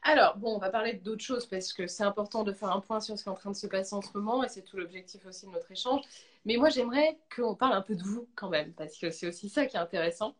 Alors, 0.01 0.36
bon, 0.38 0.55
on 0.55 0.57
va 0.57 0.69
parler 0.69 0.93
d'autres 0.93 1.24
choses 1.24 1.45
parce 1.45 1.72
que 1.72 1.88
c'est 1.88 2.03
important 2.03 2.43
de 2.43 2.51
faire 2.51 2.69
un 2.72 2.81
point 2.81 3.00
sur 3.00 3.17
ce 3.17 3.24
qui 3.24 3.29
est 3.29 3.31
en 3.31 3.36
train 3.36 3.51
de 3.51 3.55
se 3.55 3.67
passer 3.67 3.95
en 3.95 4.01
ce 4.01 4.10
moment 4.13 4.43
et 4.43 4.50
c'est 4.50 4.63
tout 4.63 4.75
l'objectif 4.75 5.25
aussi 5.25 5.45
de 5.45 5.51
notre 5.51 5.72
échange. 5.72 6.01
Mais 6.43 6.57
moi, 6.57 6.67
j'aimerais 6.69 7.17
qu'on 7.33 7.55
parle 7.55 7.74
un 7.74 7.81
peu 7.81 7.95
de 7.95 8.03
vous 8.03 8.27
quand 8.36 8.50
même 8.50 8.74
parce 8.74 8.98
que 8.98 9.10
c'est 9.10 9.27
aussi 9.27 9.48
ça 9.48 9.67
qui 9.67 9.77
est 9.77 9.79
intéressant. 9.79 10.36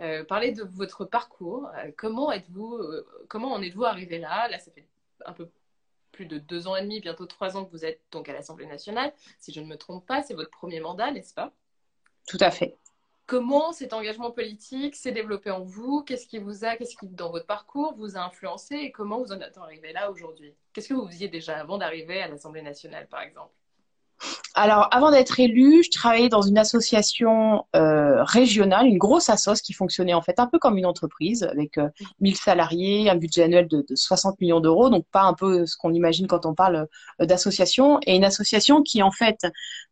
Euh, 0.00 0.24
parler 0.24 0.52
de 0.52 0.64
votre 0.64 1.04
parcours. 1.04 1.70
comment 1.96 2.32
êtes-vous, 2.32 2.80
comment 3.28 3.52
en 3.52 3.62
êtes-vous 3.62 3.84
arrivé 3.84 4.18
là? 4.18 4.48
Là, 4.48 4.58
ça 4.58 4.70
fait 4.72 4.86
un 5.24 5.32
peu 5.32 5.48
plus 6.14 6.26
de 6.26 6.38
deux 6.38 6.66
ans 6.68 6.76
et 6.76 6.82
demi, 6.82 7.00
bientôt 7.00 7.26
trois 7.26 7.56
ans 7.56 7.64
que 7.64 7.70
vous 7.70 7.84
êtes 7.84 8.00
donc 8.10 8.28
à 8.28 8.32
l'Assemblée 8.32 8.66
nationale. 8.66 9.12
Si 9.38 9.52
je 9.52 9.60
ne 9.60 9.66
me 9.66 9.76
trompe 9.76 10.06
pas, 10.06 10.22
c'est 10.22 10.34
votre 10.34 10.50
premier 10.50 10.80
mandat, 10.80 11.10
n'est-ce 11.10 11.34
pas? 11.34 11.52
Tout 12.26 12.38
à 12.40 12.50
fait. 12.50 12.76
Comment 13.26 13.72
cet 13.72 13.92
engagement 13.92 14.30
politique 14.30 14.96
s'est 14.96 15.12
développé 15.12 15.50
en 15.50 15.62
vous? 15.62 16.02
Qu'est-ce 16.02 16.26
qui 16.26 16.38
vous 16.38 16.64
a, 16.64 16.76
qu'est-ce 16.76 16.96
qui 16.96 17.08
dans 17.08 17.30
votre 17.30 17.46
parcours 17.46 17.94
vous 17.96 18.16
a 18.16 18.20
influencé 18.20 18.76
et 18.76 18.92
comment 18.92 19.18
vous 19.18 19.32
en 19.32 19.40
êtes 19.40 19.56
arrivé 19.56 19.92
là 19.92 20.10
aujourd'hui? 20.10 20.54
Qu'est-ce 20.72 20.88
que 20.88 20.94
vous 20.94 21.06
faisiez 21.06 21.28
déjà 21.28 21.58
avant 21.58 21.78
d'arriver 21.78 22.20
à 22.20 22.28
l'Assemblée 22.28 22.62
nationale, 22.62 23.08
par 23.08 23.22
exemple? 23.22 23.52
Alors, 24.56 24.86
avant 24.92 25.10
d'être 25.10 25.40
élue, 25.40 25.82
je 25.82 25.90
travaillais 25.90 26.28
dans 26.28 26.42
une 26.42 26.58
association 26.58 27.64
euh, 27.74 28.22
régionale, 28.22 28.86
une 28.86 28.98
grosse 28.98 29.28
assoce 29.28 29.60
qui 29.60 29.72
fonctionnait 29.72 30.14
en 30.14 30.22
fait 30.22 30.38
un 30.38 30.46
peu 30.46 30.60
comme 30.60 30.78
une 30.78 30.86
entreprise, 30.86 31.42
avec 31.42 31.76
euh, 31.76 31.88
1000 32.20 32.36
salariés, 32.36 33.10
un 33.10 33.16
budget 33.16 33.42
annuel 33.42 33.66
de, 33.66 33.84
de 33.88 33.96
60 33.96 34.40
millions 34.40 34.60
d'euros, 34.60 34.90
donc 34.90 35.06
pas 35.10 35.22
un 35.22 35.34
peu 35.34 35.66
ce 35.66 35.76
qu'on 35.76 35.92
imagine 35.92 36.28
quand 36.28 36.46
on 36.46 36.54
parle 36.54 36.86
euh, 37.20 37.26
d'association, 37.26 37.98
et 38.06 38.14
une 38.14 38.24
association 38.24 38.82
qui 38.82 39.02
en 39.02 39.10
fait, 39.10 39.38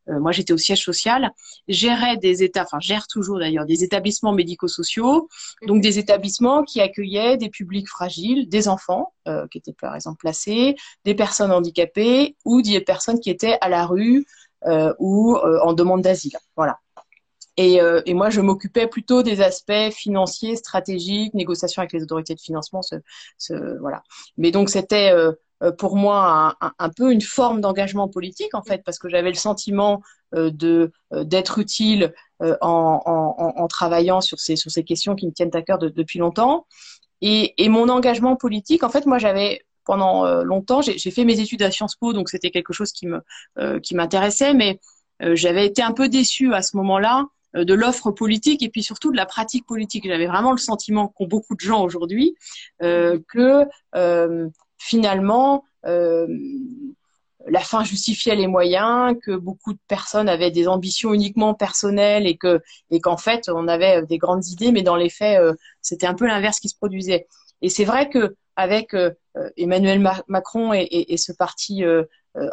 euh, 0.08 0.20
moi 0.20 0.30
j'étais 0.30 0.52
au 0.52 0.58
siège 0.58 0.84
social, 0.84 1.32
gérait 1.66 2.16
des 2.16 2.44
états, 2.44 2.62
enfin 2.62 2.78
gère 2.80 3.08
toujours 3.08 3.40
d'ailleurs 3.40 3.66
des 3.66 3.82
établissements 3.82 4.32
médico-sociaux, 4.32 5.28
donc 5.66 5.82
des 5.82 5.98
établissements 5.98 6.62
qui 6.62 6.80
accueillaient 6.80 7.36
des 7.36 7.50
publics 7.50 7.88
fragiles, 7.88 8.48
des 8.48 8.68
enfants 8.68 9.12
euh, 9.28 9.46
qui 9.48 9.58
étaient 9.58 9.74
par 9.80 9.94
exemple 9.94 10.18
placés, 10.18 10.76
des 11.04 11.14
personnes 11.14 11.52
handicapées 11.52 12.36
ou 12.44 12.62
des 12.62 12.80
personnes 12.80 13.20
qui 13.20 13.30
étaient 13.30 13.58
à 13.60 13.68
la 13.68 13.86
rue 13.86 14.24
ou 14.98 15.36
euh, 15.36 15.60
en 15.62 15.72
demande 15.72 16.02
d'asile. 16.02 16.36
Voilà. 16.56 16.78
Et, 17.56 17.82
euh, 17.82 18.00
et, 18.06 18.14
moi, 18.14 18.30
je 18.30 18.40
m'occupais 18.40 18.86
plutôt 18.86 19.22
des 19.22 19.42
aspects 19.42 19.90
financiers, 19.92 20.56
stratégiques, 20.56 21.34
négociations 21.34 21.80
avec 21.80 21.92
les 21.92 22.02
autorités 22.02 22.34
de 22.34 22.40
financement, 22.40 22.80
ce, 22.80 22.96
ce, 23.36 23.78
voilà. 23.78 24.02
Mais 24.38 24.50
donc, 24.50 24.70
c'était 24.70 25.12
pour 25.78 25.96
moi 25.96 26.56
un, 26.60 26.88
peu 26.88 27.12
une 27.12 27.20
forme 27.20 27.60
d'engagement 27.60 28.08
politique, 28.08 28.54
en 28.54 28.62
fait, 28.62 28.82
parce 28.84 28.98
que 28.98 29.08
j'avais 29.08 29.28
le 29.28 29.36
sentiment 29.36 30.02
de 30.32 30.92
d'être 31.12 31.58
utile 31.58 32.14
en, 32.40 32.56
en, 32.62 33.62
en, 33.62 33.68
travaillant 33.68 34.22
sur 34.22 34.40
ces 34.40 34.56
sur 34.56 34.70
ces 34.70 34.82
questions 34.82 35.14
qui 35.14 35.26
me 35.26 35.32
tiennent 35.32 35.54
à 35.54 35.62
cœur 35.62 35.78
depuis 35.78 36.18
longtemps. 36.18 36.66
Et, 37.20 37.54
et 37.62 37.68
mon 37.68 37.88
engagement 37.90 38.34
politique, 38.34 38.82
en 38.82 38.88
fait, 38.88 39.06
moi, 39.06 39.18
j'avais 39.18 39.60
pendant 39.84 40.24
euh, 40.26 40.42
longtemps. 40.42 40.82
J'ai 40.82 41.10
fait 41.10 41.24
mes 41.24 41.40
études 41.40 41.62
à 41.62 41.70
Sciences 41.70 41.96
Po, 41.96 42.12
donc 42.12 42.28
c'était 42.28 42.50
quelque 42.50 42.72
chose 42.72 42.92
qui 42.92 43.06
me 43.06 43.20
euh, 43.58 43.80
qui 43.80 43.94
m'intéressait, 43.94 44.54
mais 44.54 44.80
j'avais 45.34 45.66
été 45.66 45.82
un 45.82 45.92
peu 45.92 46.08
déçue 46.08 46.52
à 46.52 46.62
ce 46.62 46.76
moment-là 46.78 47.26
de 47.54 47.74
l'offre 47.74 48.10
politique 48.10 48.60
et 48.64 48.68
puis 48.68 48.82
surtout 48.82 49.12
de 49.12 49.16
la 49.16 49.24
pratique 49.24 49.64
politique. 49.66 50.04
J'avais 50.04 50.26
vraiment 50.26 50.50
le 50.50 50.58
sentiment 50.58 51.06
qu'ont 51.06 51.28
beaucoup 51.28 51.54
de 51.54 51.60
gens 51.60 51.84
aujourd'hui 51.84 52.34
que 52.72 53.64
finalement 54.78 55.62
la 57.46 57.60
fin 57.60 57.84
justifiait 57.84 58.36
les 58.36 58.46
moyens, 58.46 59.16
que 59.22 59.36
beaucoup 59.36 59.72
de 59.72 59.78
personnes 59.88 60.28
avaient 60.28 60.50
des 60.50 60.68
ambitions 60.68 61.12
uniquement 61.12 61.54
personnelles 61.54 62.26
et 62.26 62.36
que 62.36 62.60
et 62.90 63.00
qu'en 63.00 63.16
fait 63.16 63.48
on 63.48 63.68
avait 63.68 64.04
des 64.06 64.18
grandes 64.18 64.46
idées, 64.46 64.72
mais 64.72 64.82
dans 64.82 64.96
les 64.96 65.10
faits 65.10 65.40
euh, 65.40 65.54
c'était 65.80 66.06
un 66.06 66.14
peu 66.14 66.26
l'inverse 66.26 66.60
qui 66.60 66.68
se 66.68 66.76
produisait. 66.76 67.26
Et 67.60 67.68
c'est 67.68 67.84
vrai 67.84 68.08
que 68.08 68.36
avec 68.56 68.94
euh, 69.36 69.50
Emmanuel 69.56 70.00
Macron 70.28 70.72
et, 70.72 71.16
ce 71.16 71.32
parti 71.32 71.84
euh, 71.84 72.04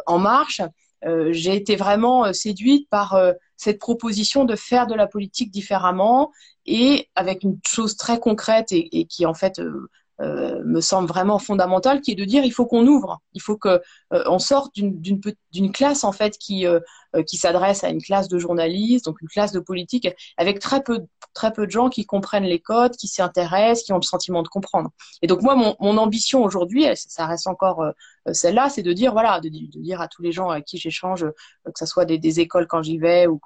En 0.06 0.18
Marche, 0.18 0.62
j'ai 1.30 1.56
été 1.56 1.76
vraiment 1.76 2.30
séduite 2.34 2.86
par 2.90 3.18
cette 3.56 3.78
proposition 3.78 4.44
de 4.44 4.54
faire 4.54 4.86
de 4.86 4.94
la 4.94 5.06
politique 5.06 5.50
différemment 5.50 6.30
et 6.66 7.08
avec 7.14 7.42
une 7.42 7.58
chose 7.66 7.96
très 7.96 8.20
concrète 8.20 8.66
et 8.70 9.06
qui 9.06 9.24
en 9.24 9.32
fait 9.32 9.62
euh, 10.20 10.62
me 10.64 10.80
semble 10.80 11.08
vraiment 11.08 11.38
fondamental, 11.38 12.00
qui 12.00 12.12
est 12.12 12.14
de 12.14 12.24
dire 12.24 12.44
il 12.44 12.52
faut 12.52 12.66
qu'on 12.66 12.86
ouvre, 12.86 13.20
il 13.32 13.40
faut 13.40 13.56
que 13.56 13.80
euh, 14.12 14.38
sorte 14.38 14.74
d'une 14.74 15.72
classe 15.72 16.04
en 16.04 16.12
fait 16.12 16.36
qui 16.38 16.66
euh, 16.66 16.80
qui 17.26 17.36
s'adresse 17.36 17.84
à 17.84 17.90
une 17.90 18.02
classe 18.02 18.28
de 18.28 18.38
journalistes, 18.38 19.06
donc 19.06 19.20
une 19.20 19.28
classe 19.28 19.52
de 19.52 19.60
politique, 19.60 20.08
avec 20.36 20.60
très 20.60 20.82
peu 20.82 21.06
très 21.34 21.52
peu 21.52 21.66
de 21.66 21.70
gens 21.70 21.88
qui 21.88 22.06
comprennent 22.06 22.44
les 22.44 22.60
codes, 22.60 22.96
qui 22.96 23.08
s'y 23.08 23.22
intéressent, 23.22 23.84
qui 23.84 23.92
ont 23.92 23.96
le 23.96 24.02
sentiment 24.02 24.42
de 24.42 24.48
comprendre. 24.48 24.90
Et 25.22 25.26
donc 25.26 25.42
moi, 25.42 25.54
mon 25.56 25.96
ambition 25.98 26.42
aujourd'hui, 26.42 26.86
ça 26.94 27.26
reste 27.26 27.46
encore 27.46 27.84
celle-là, 28.32 28.68
c'est 28.68 28.82
de 28.82 28.92
dire 28.92 29.12
voilà, 29.12 29.40
de, 29.40 29.48
dire 29.48 30.00
à 30.00 30.08
tous 30.08 30.22
les 30.22 30.32
gens 30.32 30.50
avec 30.50 30.64
qui 30.64 30.78
j'échange, 30.78 31.24
que 31.64 31.78
ce 31.78 31.86
soit 31.86 32.04
des, 32.04 32.40
écoles 32.40 32.66
quand 32.66 32.82
j'y 32.82 32.98
vais 32.98 33.26
ou, 33.26 33.40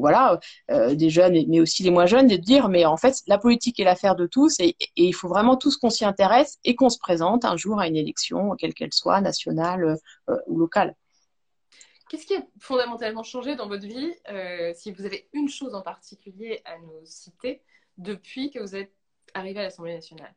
voilà, 0.00 0.38
des 0.68 1.10
jeunes, 1.10 1.44
mais 1.48 1.60
aussi 1.60 1.82
les 1.82 1.90
moins 1.90 2.06
jeunes, 2.06 2.26
de 2.26 2.36
dire 2.36 2.68
mais 2.68 2.84
en 2.84 2.96
fait 2.96 3.22
la 3.26 3.38
politique 3.38 3.80
est 3.80 3.84
l'affaire 3.84 4.16
de 4.16 4.26
tous 4.26 4.58
et, 4.60 4.76
il 4.96 5.14
faut 5.14 5.28
vraiment 5.28 5.56
tous 5.56 5.76
qu'on 5.76 5.90
s'y 5.90 6.04
intéresse 6.04 6.58
et 6.64 6.74
qu'on 6.74 6.88
se 6.88 6.98
présente 6.98 7.44
un 7.44 7.56
jour 7.56 7.80
à 7.80 7.86
une 7.86 7.96
élection, 7.96 8.56
quelle 8.56 8.74
qu'elle 8.74 8.92
soit, 8.92 9.20
nationale 9.20 9.98
euh, 10.28 10.36
ou 10.46 10.58
locale. 10.58 10.94
Qu'est-ce 12.10 12.26
qui 12.26 12.34
a 12.34 12.42
fondamentalement 12.60 13.22
changé 13.22 13.56
dans 13.56 13.68
votre 13.68 13.86
vie, 13.86 14.12
euh, 14.28 14.72
si 14.74 14.92
vous 14.92 15.04
avez 15.04 15.28
une 15.32 15.48
chose 15.48 15.74
en 15.74 15.82
particulier 15.82 16.60
à 16.64 16.78
nous 16.78 17.04
citer, 17.04 17.62
depuis 17.98 18.50
que 18.50 18.60
vous 18.60 18.76
êtes 18.76 18.92
arrivé 19.32 19.60
à 19.60 19.64
l'Assemblée 19.64 19.94
nationale? 19.94 20.34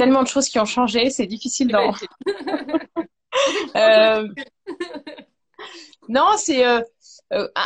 Tellement 0.00 0.22
de 0.22 0.28
choses 0.28 0.48
qui 0.48 0.58
ont 0.58 0.64
changé, 0.64 1.10
c'est 1.10 1.26
difficile 1.26 1.68
d'en... 1.68 1.92
euh... 3.76 4.26
Non, 6.08 6.26
c'est 6.38 6.64
euh, 6.66 6.80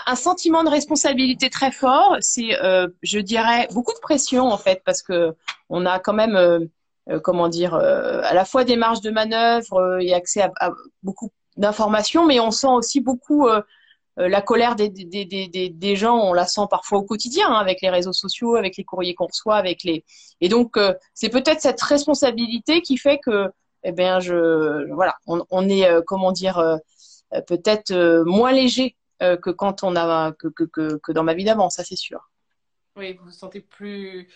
un 0.07 0.17
sentiment 0.17 0.65
de 0.65 0.69
responsabilité 0.69 1.49
très 1.49 1.71
fort. 1.71 2.17
C'est, 2.21 2.61
euh, 2.61 2.89
je 3.03 3.21
dirais, 3.21 3.69
beaucoup 3.73 3.95
de 3.95 4.01
pression 4.01 4.49
en 4.49 4.59
fait, 4.59 4.83
parce 4.85 5.01
que 5.01 5.35
on 5.71 5.87
a 5.87 6.01
quand 6.01 6.13
même, 6.13 6.35
euh, 6.35 7.21
comment 7.23 7.49
dire, 7.49 7.75
à 7.75 8.35
la 8.35 8.45
fois 8.45 8.65
des 8.65 8.77
marges 8.77 9.01
de 9.01 9.11
manœuvre 9.11 9.99
et 10.03 10.13
accès 10.13 10.43
à, 10.43 10.51
à 10.61 10.73
beaucoup 11.05 11.31
d'informations, 11.57 12.27
mais 12.27 12.41
on 12.41 12.51
sent 12.51 12.67
aussi 12.67 13.01
beaucoup 13.01 13.47
la 14.17 14.43
colère 14.43 14.77
des, 14.77 15.97
gens. 15.97 16.17
On 16.17 16.33
la 16.33 16.47
sent 16.47 16.67
parfois 16.71 16.99
au 16.99 17.03
quotidien 17.03 17.49
hein, 17.49 17.59
avec 17.59 17.81
les 17.83 17.91
réseaux 17.91 18.13
sociaux, 18.13 18.55
avec 18.55 18.77
les 18.77 18.85
courriers 18.85 19.15
qu'on 19.15 19.27
reçoit, 19.27 19.57
avec 19.57 19.83
les. 19.83 20.05
Et 20.41 20.49
donc, 20.49 20.79
c'est 21.15 21.31
peut-être 21.31 21.61
cette 21.61 21.81
responsabilité 21.81 22.81
qui 22.81 22.97
fait 22.97 23.19
que, 23.19 23.49
eh 23.83 23.93
bien, 23.93 24.21
je, 24.21 24.93
voilà, 24.93 25.17
on, 25.27 25.69
est, 25.69 25.89
comment 26.07 26.33
dire 26.33 26.79
euh, 27.35 27.41
peut-être 27.43 27.91
euh, 27.91 28.25
moins 28.25 28.53
léger 28.53 28.97
euh, 29.23 29.37
que 29.37 29.51
quand 29.51 29.83
on 29.83 29.97
a 29.97 30.33
que, 30.33 30.49
que, 30.49 30.65
que, 30.99 31.13
dans 31.13 31.23
ma 31.23 31.35
vie 31.35 31.45
d'avant, 31.45 31.71
ça 31.71 31.85
c'est 31.85 31.97
sûr. 31.97 32.31
Oui, 32.97 33.15
vous 33.15 33.25
vous 33.25 33.31
sentez 33.31 33.61
plus 33.61 34.29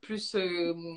plus 0.00 0.36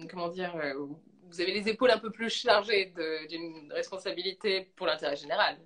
comment 0.09 0.29
dire 0.29 0.53
vous 0.75 1.41
avez 1.41 1.51
les 1.51 1.67
épaules 1.67 1.91
un 1.91 1.97
peu 1.97 2.11
plus 2.11 2.29
chargées 2.29 2.93
d'une 3.29 3.71
responsabilité 3.73 4.71
pour 4.75 4.85
l'intérêt 4.85 5.15
général. 5.15 5.57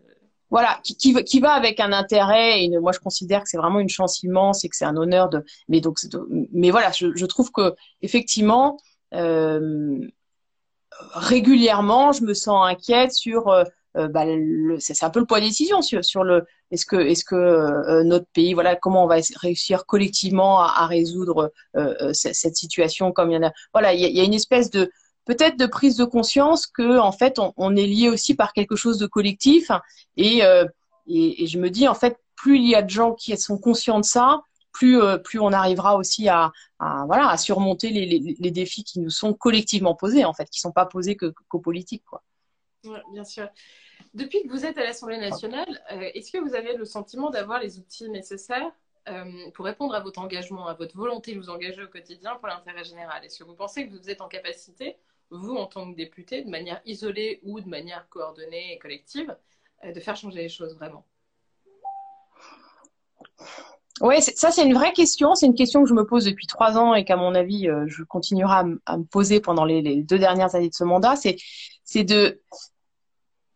Voilà, 0.52 0.80
qui, 0.84 1.40
va 1.40 1.52
avec 1.54 1.80
un 1.80 1.92
intérêt. 1.92 2.64
Et 2.64 2.70
moi, 2.80 2.92
je 2.92 3.00
considère 3.00 3.44
que 3.44 3.50
c'est 3.50 3.58
vraiment 3.58 3.80
une 3.80 3.90
chance 3.90 4.22
immense 4.24 4.64
et 4.64 4.70
que 4.70 4.76
c'est 4.76 4.86
un 4.86 4.96
honneur 4.96 5.30
de. 5.30 5.44
Mais 5.68 5.82
donc, 5.82 5.98
mais 6.54 6.72
voilà, 6.72 6.92
je, 6.92 7.26
trouve 7.26 7.52
que 7.52 7.74
effectivement, 8.02 8.78
euh, 9.14 10.00
régulièrement, 11.14 12.12
je 12.12 12.24
me 12.24 12.34
sens 12.34 12.68
inquiète 12.68 13.12
sur 13.12 13.52
euh, 13.98 14.08
bah, 14.10 14.26
c'est 14.80 15.04
un 15.04 15.10
peu 15.10 15.20
le 15.20 15.26
poids 15.26 15.40
de 15.40 15.46
décision 15.46 15.82
sur, 15.82 16.24
le 16.24 16.46
est-ce 16.72 16.86
que 16.86 16.98
est-ce 16.98 17.24
que 17.24 17.36
euh, 17.36 18.04
notre 18.04 18.26
pays 18.34 18.54
voilà 18.54 18.76
comment 18.76 19.06
on 19.06 19.08
va 19.08 19.18
réussir 19.36 19.86
collectivement 19.86 20.60
à, 20.60 20.86
résoudre 20.86 21.54
euh, 21.78 22.12
cette 22.12 22.58
situation 22.58 23.14
comme 23.14 23.32
il 23.32 23.36
y 23.36 23.38
en 23.38 23.44
a 23.44 23.54
voilà 23.74 23.94
il 23.94 24.02
y 24.02 24.20
a 24.20 24.24
une 24.24 24.34
espèce 24.34 24.70
de 24.70 24.92
peut-être 25.26 25.58
de 25.58 25.66
prise 25.66 25.98
de 25.98 26.06
conscience 26.06 26.68
que 26.68 26.98
en 27.00 27.12
fait 27.12 27.40
on, 27.58 27.76
est 27.76 27.88
lié 27.88 28.10
aussi 28.10 28.36
par 28.36 28.54
quelque 28.54 28.76
chose 28.76 28.98
de 28.98 29.08
collectif 29.08 29.72
et, 30.18 30.40
et, 31.08 31.44
et 31.44 31.48
je 31.48 31.60
me 31.60 31.70
dis 31.70 31.88
en 31.88 31.96
fait 31.96 32.18
plus 32.36 32.58
il 32.58 32.68
y 32.68 32.76
a 32.76 32.82
de 32.82 32.90
gens 32.90 33.14
qui 33.14 33.36
sont 33.38 33.58
conscients 33.58 34.00
de 34.00 34.06
ça 34.06 34.42
plus, 34.76 35.00
plus 35.24 35.40
on 35.40 35.54
arrivera 35.54 35.96
aussi 35.96 36.28
à, 36.28 36.52
voilà, 36.80 37.30
à 37.30 37.38
surmonter 37.38 37.90
les, 37.92 38.52
défis 38.52 38.84
qui 38.84 39.00
nous 39.00 39.10
sont 39.10 39.34
collectivement 39.34 39.96
posés, 39.96 40.26
en 40.26 40.34
fait, 40.34 40.50
qui 40.50 40.60
ne 40.60 40.64
sont 40.64 40.74
pas 40.74 40.86
posés 40.86 41.16
qu'aux 41.16 41.60
politiques. 41.60 42.04
Quoi. 42.06 42.22
Bien 43.14 43.24
sûr. 43.24 43.48
Depuis 44.14 44.44
que 44.44 44.50
vous 44.50 44.66
êtes 44.66 44.78
à 44.78 44.84
l'Assemblée 44.84 45.18
nationale, 45.18 45.82
euh, 45.92 46.10
est-ce 46.14 46.32
que 46.32 46.38
vous 46.38 46.56
avez 46.56 46.76
le 46.76 46.86
sentiment 46.86 47.30
d'avoir 47.30 47.60
les 47.60 47.80
outils 47.80 48.10
nécessaires 48.10 48.72
euh, 49.08 49.50
pour 49.54 49.66
répondre 49.66 49.96
à 49.96 50.02
votre 50.02 50.20
engagement, 50.20 50.68
à 50.68 50.74
votre 50.74 50.96
volonté 50.96 51.34
de 51.34 51.40
vous 51.40 51.50
engager 51.50 51.84
au 51.84 51.88
quotidien 51.88 52.36
pour 52.36 52.48
l'intérêt 52.48 52.84
général? 52.84 53.24
Est-ce 53.24 53.40
que 53.40 53.44
vous 53.44 53.56
pensez 53.56 53.88
que 53.88 53.96
vous 53.96 54.10
êtes 54.10 54.22
en 54.22 54.28
capacité, 54.28 54.98
vous 55.30 55.56
en 55.56 55.66
tant 55.66 55.92
que 55.92 55.96
député, 55.96 56.44
de 56.44 56.50
manière 56.50 56.82
isolée 56.86 57.40
ou 57.44 57.60
de 57.60 57.68
manière 57.68 58.08
coordonnée 58.10 58.74
et 58.74 58.80
collective, 58.80 59.36
euh, 59.84 59.92
de 59.92 60.00
faire 60.00 60.16
changer 60.16 60.44
les 60.44 60.50
choses 60.50 60.76
vraiment 60.76 61.06
oui, 64.02 64.22
ça 64.22 64.52
c'est 64.52 64.66
une 64.66 64.74
vraie 64.74 64.92
question. 64.92 65.36
C'est 65.36 65.46
une 65.46 65.56
question 65.56 65.82
que 65.82 65.88
je 65.88 65.94
me 65.94 66.06
pose 66.06 66.26
depuis 66.26 66.48
trois 66.48 66.78
ans 66.78 66.94
et 66.94 67.06
qu'à 67.06 67.16
mon 67.16 67.34
avis, 67.34 67.70
je 67.88 68.04
continuerai 68.04 68.78
à, 68.86 68.98
me 68.98 69.04
poser 69.06 69.40
pendant 69.40 69.64
les, 69.64 70.04
deux 70.04 70.20
dernières 70.20 70.54
années 70.54 70.68
de 70.68 70.74
ce 70.74 70.84
mandat. 70.84 71.16
C'est 71.16 72.04
de 72.04 72.42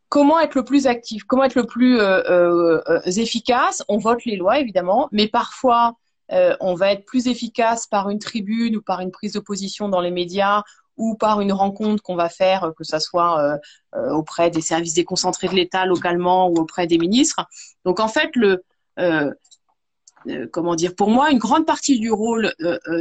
comment 0.09 0.39
être 0.39 0.55
le 0.55 0.65
plus 0.65 0.87
actif, 0.87 1.23
comment 1.23 1.43
être 1.43 1.55
le 1.55 1.65
plus 1.65 1.99
euh, 1.99 2.21
euh, 2.29 2.81
euh, 2.89 3.01
efficace. 3.05 3.83
On 3.87 3.97
vote 3.97 4.25
les 4.25 4.35
lois, 4.35 4.59
évidemment, 4.59 5.07
mais 5.11 5.27
parfois, 5.27 5.95
on 6.59 6.75
va 6.75 6.91
être 6.91 7.05
plus 7.05 7.27
efficace 7.27 7.87
par 7.87 8.11
une 8.11 8.19
tribune 8.19 8.75
ou 8.75 8.83
par 8.83 8.99
une 8.99 9.09
prise 9.09 9.33
de 9.33 9.39
position 9.39 9.89
dans 9.89 9.99
les 9.99 10.11
médias 10.11 10.61
ou 10.99 11.15
par 11.15 11.41
une 11.41 11.51
rencontre 11.51 12.03
qu'on 12.03 12.15
va 12.15 12.29
faire, 12.29 12.71
que 12.77 12.83
ce 12.83 12.99
soit 12.99 13.57
auprès 14.11 14.51
des 14.51 14.61
services 14.61 14.93
déconcentrés 14.93 15.47
de 15.47 15.55
l'État 15.55 15.87
localement 15.87 16.49
ou 16.49 16.57
auprès 16.57 16.85
des 16.85 16.99
ministres. 16.99 17.43
Donc, 17.85 17.99
en 17.99 18.07
fait, 18.07 18.29
le... 18.35 18.63
comment 20.51 20.75
dire, 20.75 20.93
pour 20.95 21.09
moi, 21.09 21.31
une 21.31 21.39
grande 21.39 21.65
partie 21.65 21.99
du 21.99 22.11
rôle 22.11 22.53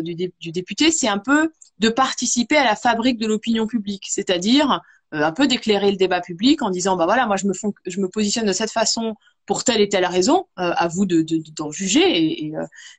du, 0.02 0.52
député, 0.52 0.90
c'est 0.90 1.08
un 1.08 1.18
peu 1.18 1.50
de 1.78 1.88
participer 1.88 2.56
à 2.56 2.64
la 2.64 2.76
fabrique 2.76 3.18
de 3.18 3.26
l'opinion 3.26 3.66
publique, 3.66 4.06
c'est-à-dire 4.08 4.72
euh, 4.72 4.78
un 5.12 5.32
peu 5.32 5.46
d'éclairer 5.46 5.90
le 5.90 5.96
débat 5.96 6.20
public 6.20 6.62
en 6.62 6.70
disant 6.70 6.96
bah 6.96 7.06
voilà 7.06 7.26
moi 7.26 7.36
je 7.36 7.46
me 7.46 7.52
je 7.86 8.00
me 8.00 8.08
positionne 8.08 8.46
de 8.46 8.52
cette 8.52 8.70
façon 8.70 9.14
pour 9.46 9.64
telle 9.64 9.80
et 9.80 9.88
telle 9.88 10.04
raison 10.04 10.46
euh, 10.58 10.72
à 10.76 10.88
vous 10.88 11.06
de 11.06 11.24
d'en 11.56 11.70
juger 11.70 12.44
et, 12.44 12.52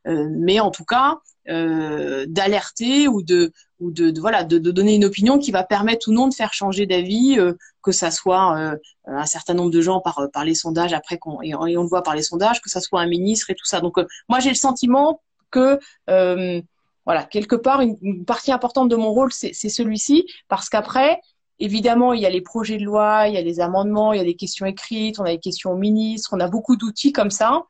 euh, 0.08 0.28
mais 0.32 0.60
en 0.60 0.72
tout 0.72 0.86
cas 0.86 1.20
d'alerter 1.48 3.08
ou 3.08 3.24
de 3.24 3.52
ou 3.80 3.90
de, 3.90 4.14
voilà 4.20 4.44
de, 4.44 4.60
de, 4.60 4.70
donner 4.70 4.94
une 4.94 5.06
opinion 5.06 5.40
qui 5.40 5.50
va 5.50 5.64
permettre 5.64 6.08
ou 6.08 6.12
non 6.12 6.28
de 6.28 6.34
faire 6.36 6.54
changer 6.54 6.86
d'avis 6.86 7.40
que 7.82 7.92
ça 7.92 8.12
soit 8.12 8.78
un 9.08 9.26
certain 9.26 9.56
nombre 9.56 9.72
de 9.72 9.82
gens 9.82 10.00
par 10.00 10.30
par 10.32 10.46
les 10.46 10.54
sondages 10.54 10.94
après 10.94 11.18
qu'on 11.18 11.42
et, 11.42 11.56
on 11.56 11.66
le 11.66 11.88
voit 11.88 12.04
par 12.04 12.16
les 12.16 12.22
sondages 12.22 12.62
que 12.62 12.70
ça 12.70 12.82
soit 12.82 13.02
un 13.02 13.08
ministre 13.08 13.50
et 13.50 13.56
tout 13.56 13.66
ça. 13.66 13.82
Donc 13.82 13.96
moi 14.28 14.40
j'ai 14.40 14.50
le 14.50 14.56
sentiment 14.56 15.24
que 15.50 15.80
voilà 16.06 17.24
quelque 17.24 17.56
part 17.56 17.82
une, 17.82 17.98
une, 18.04 18.26
partie 18.26 18.52
importante 18.52 18.88
de 18.88 18.96
mon 18.96 19.12
rôle 19.12 19.32
c'est 19.34 19.54
celui-ci 19.54 20.28
parce 20.50 20.70
qu'après 20.70 21.20
Évidemment, 21.60 22.14
il 22.14 22.22
y 22.22 22.26
a 22.26 22.30
les 22.30 22.42
projets 22.42 22.78
de 22.78 22.84
loi, 22.84 23.28
il 23.28 23.34
y 23.36 23.38
a 23.38 23.42
les 23.42 23.60
amendements, 23.60 24.14
il 24.14 24.18
y 24.18 24.22
a 24.22 24.26
des 24.26 24.36
questions 24.36 24.66
écrites, 24.66 25.20
on 25.20 25.24
a 25.24 25.32
des 25.32 25.40
questions 25.40 25.72
aux 25.72 25.78
ministres, 25.78 26.30
on 26.34 26.40
a 26.40 26.48
beaucoup 26.48 26.76
d'outils 26.78 27.12
comme 27.12 27.32
ça. 27.32 27.64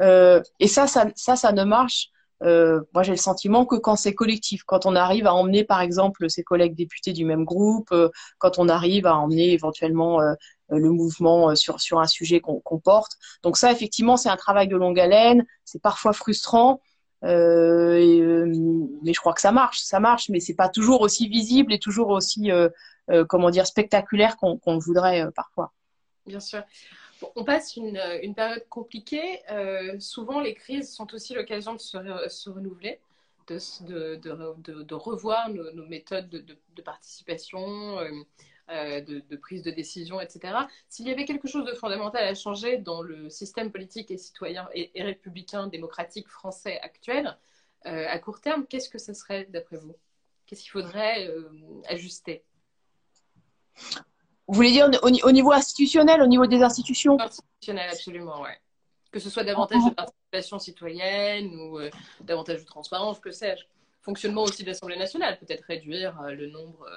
Euh, 0.00 0.42
et 0.60 0.68
ça, 0.68 0.86
ça, 0.86 1.06
ça, 1.14 1.36
ça 1.36 1.52
ne 1.52 1.64
marche. 1.64 2.08
Euh, 2.42 2.80
moi, 2.92 3.02
j'ai 3.02 3.12
le 3.12 3.16
sentiment 3.18 3.64
que 3.64 3.76
quand 3.76 3.96
c'est 3.96 4.14
collectif, 4.14 4.64
quand 4.64 4.86
on 4.86 4.96
arrive 4.96 5.26
à 5.26 5.34
emmener, 5.34 5.64
par 5.64 5.80
exemple, 5.80 6.28
ses 6.28 6.42
collègues 6.42 6.74
députés 6.74 7.12
du 7.12 7.24
même 7.24 7.44
groupe, 7.44 7.90
euh, 7.92 8.08
quand 8.38 8.58
on 8.58 8.68
arrive 8.68 9.06
à 9.06 9.16
emmener 9.16 9.52
éventuellement 9.52 10.20
euh, 10.20 10.34
le 10.70 10.90
mouvement 10.90 11.54
sur 11.54 11.80
sur 11.80 12.00
un 12.00 12.06
sujet 12.06 12.40
qu'on 12.40 12.78
porte. 12.80 13.12
Donc 13.42 13.56
ça, 13.56 13.70
effectivement, 13.70 14.16
c'est 14.16 14.30
un 14.30 14.36
travail 14.36 14.66
de 14.68 14.76
longue 14.76 14.98
haleine. 14.98 15.44
C'est 15.64 15.80
parfois 15.80 16.12
frustrant. 16.12 16.80
Euh, 17.24 18.52
mais 19.02 19.12
je 19.12 19.20
crois 19.20 19.32
que 19.32 19.40
ça 19.40 19.52
marche, 19.52 19.80
ça 19.80 19.98
marche, 19.98 20.28
mais 20.28 20.40
c'est 20.40 20.54
pas 20.54 20.68
toujours 20.68 21.00
aussi 21.00 21.28
visible 21.28 21.72
et 21.72 21.78
toujours 21.78 22.10
aussi 22.10 22.50
euh, 22.50 22.68
euh, 23.10 23.24
comment 23.24 23.50
dire, 23.50 23.66
spectaculaire 23.66 24.36
qu'on 24.38 24.58
le 24.66 24.78
voudrait 24.78 25.22
euh, 25.22 25.30
parfois. 25.30 25.72
Bien 26.26 26.40
sûr. 26.40 26.62
On 27.36 27.44
passe 27.44 27.76
une, 27.76 28.00
période 28.34 28.66
compliquée. 28.68 29.40
Euh, 29.50 29.98
souvent, 29.98 30.40
les 30.40 30.54
crises 30.54 30.92
sont 30.92 31.12
aussi 31.14 31.34
l'occasion 31.34 31.74
de 31.74 31.78
se, 31.78 32.48
renouveler, 32.48 33.00
de, 33.48 34.94
revoir 34.94 35.48
nos 35.50 35.86
méthodes 35.86 36.28
de, 36.28 36.82
participation, 36.82 37.98
euh, 38.70 39.02
de, 39.02 39.36
prise 39.36 39.62
de 39.62 39.70
décision, 39.70 40.22
etc. 40.22 40.54
S'il 40.88 41.06
y 41.06 41.10
avait 41.10 41.26
quelque 41.26 41.46
chose 41.46 41.66
de 41.66 41.74
fondamental 41.74 42.24
à 42.24 42.34
changer 42.34 42.78
dans 42.78 43.02
le 43.02 43.28
système 43.28 43.70
politique 43.70 44.10
et 44.10 44.16
citoyen 44.16 44.66
et, 44.72 44.90
républicain 45.02 45.66
démocratique 45.66 46.28
français 46.28 46.80
actuel, 46.80 47.36
euh, 47.84 48.06
à 48.08 48.18
court 48.18 48.40
terme, 48.40 48.66
qu'est-ce 48.66 48.88
que 48.88 48.96
ce 48.96 49.12
serait 49.12 49.44
d'après 49.50 49.76
vous? 49.76 49.94
Qu'est-ce 50.46 50.62
qu'il 50.62 50.70
faudrait 50.70 51.28
euh, 51.28 51.50
ajuster? 51.88 52.42
Vous 54.46 54.54
voulez 54.54 54.72
dire 54.72 54.88
au, 55.02 55.30
niveau 55.30 55.52
institutionnel, 55.52 56.22
au 56.22 56.26
niveau 56.26 56.46
des 56.46 56.62
institutions? 56.62 57.20
Institutionnel, 57.20 57.90
absolument, 57.90 58.40
ouais. 58.40 58.58
Que 59.10 59.20
ce 59.20 59.28
soit 59.28 59.44
davantage 59.44 59.84
de 59.84 59.94
participation 59.94 60.58
citoyenne 60.58 61.54
ou 61.54 61.80
davantage 62.22 62.60
de 62.60 62.66
transparence, 62.66 63.20
que 63.20 63.30
sais-je. 63.30 63.64
Fonctionnement 64.00 64.44
aussi 64.44 64.62
de 64.62 64.68
l'Assemblée 64.68 64.96
nationale, 64.96 65.38
peut-être 65.38 65.64
réduire 65.64 66.18
le 66.30 66.46
nombre 66.46 66.88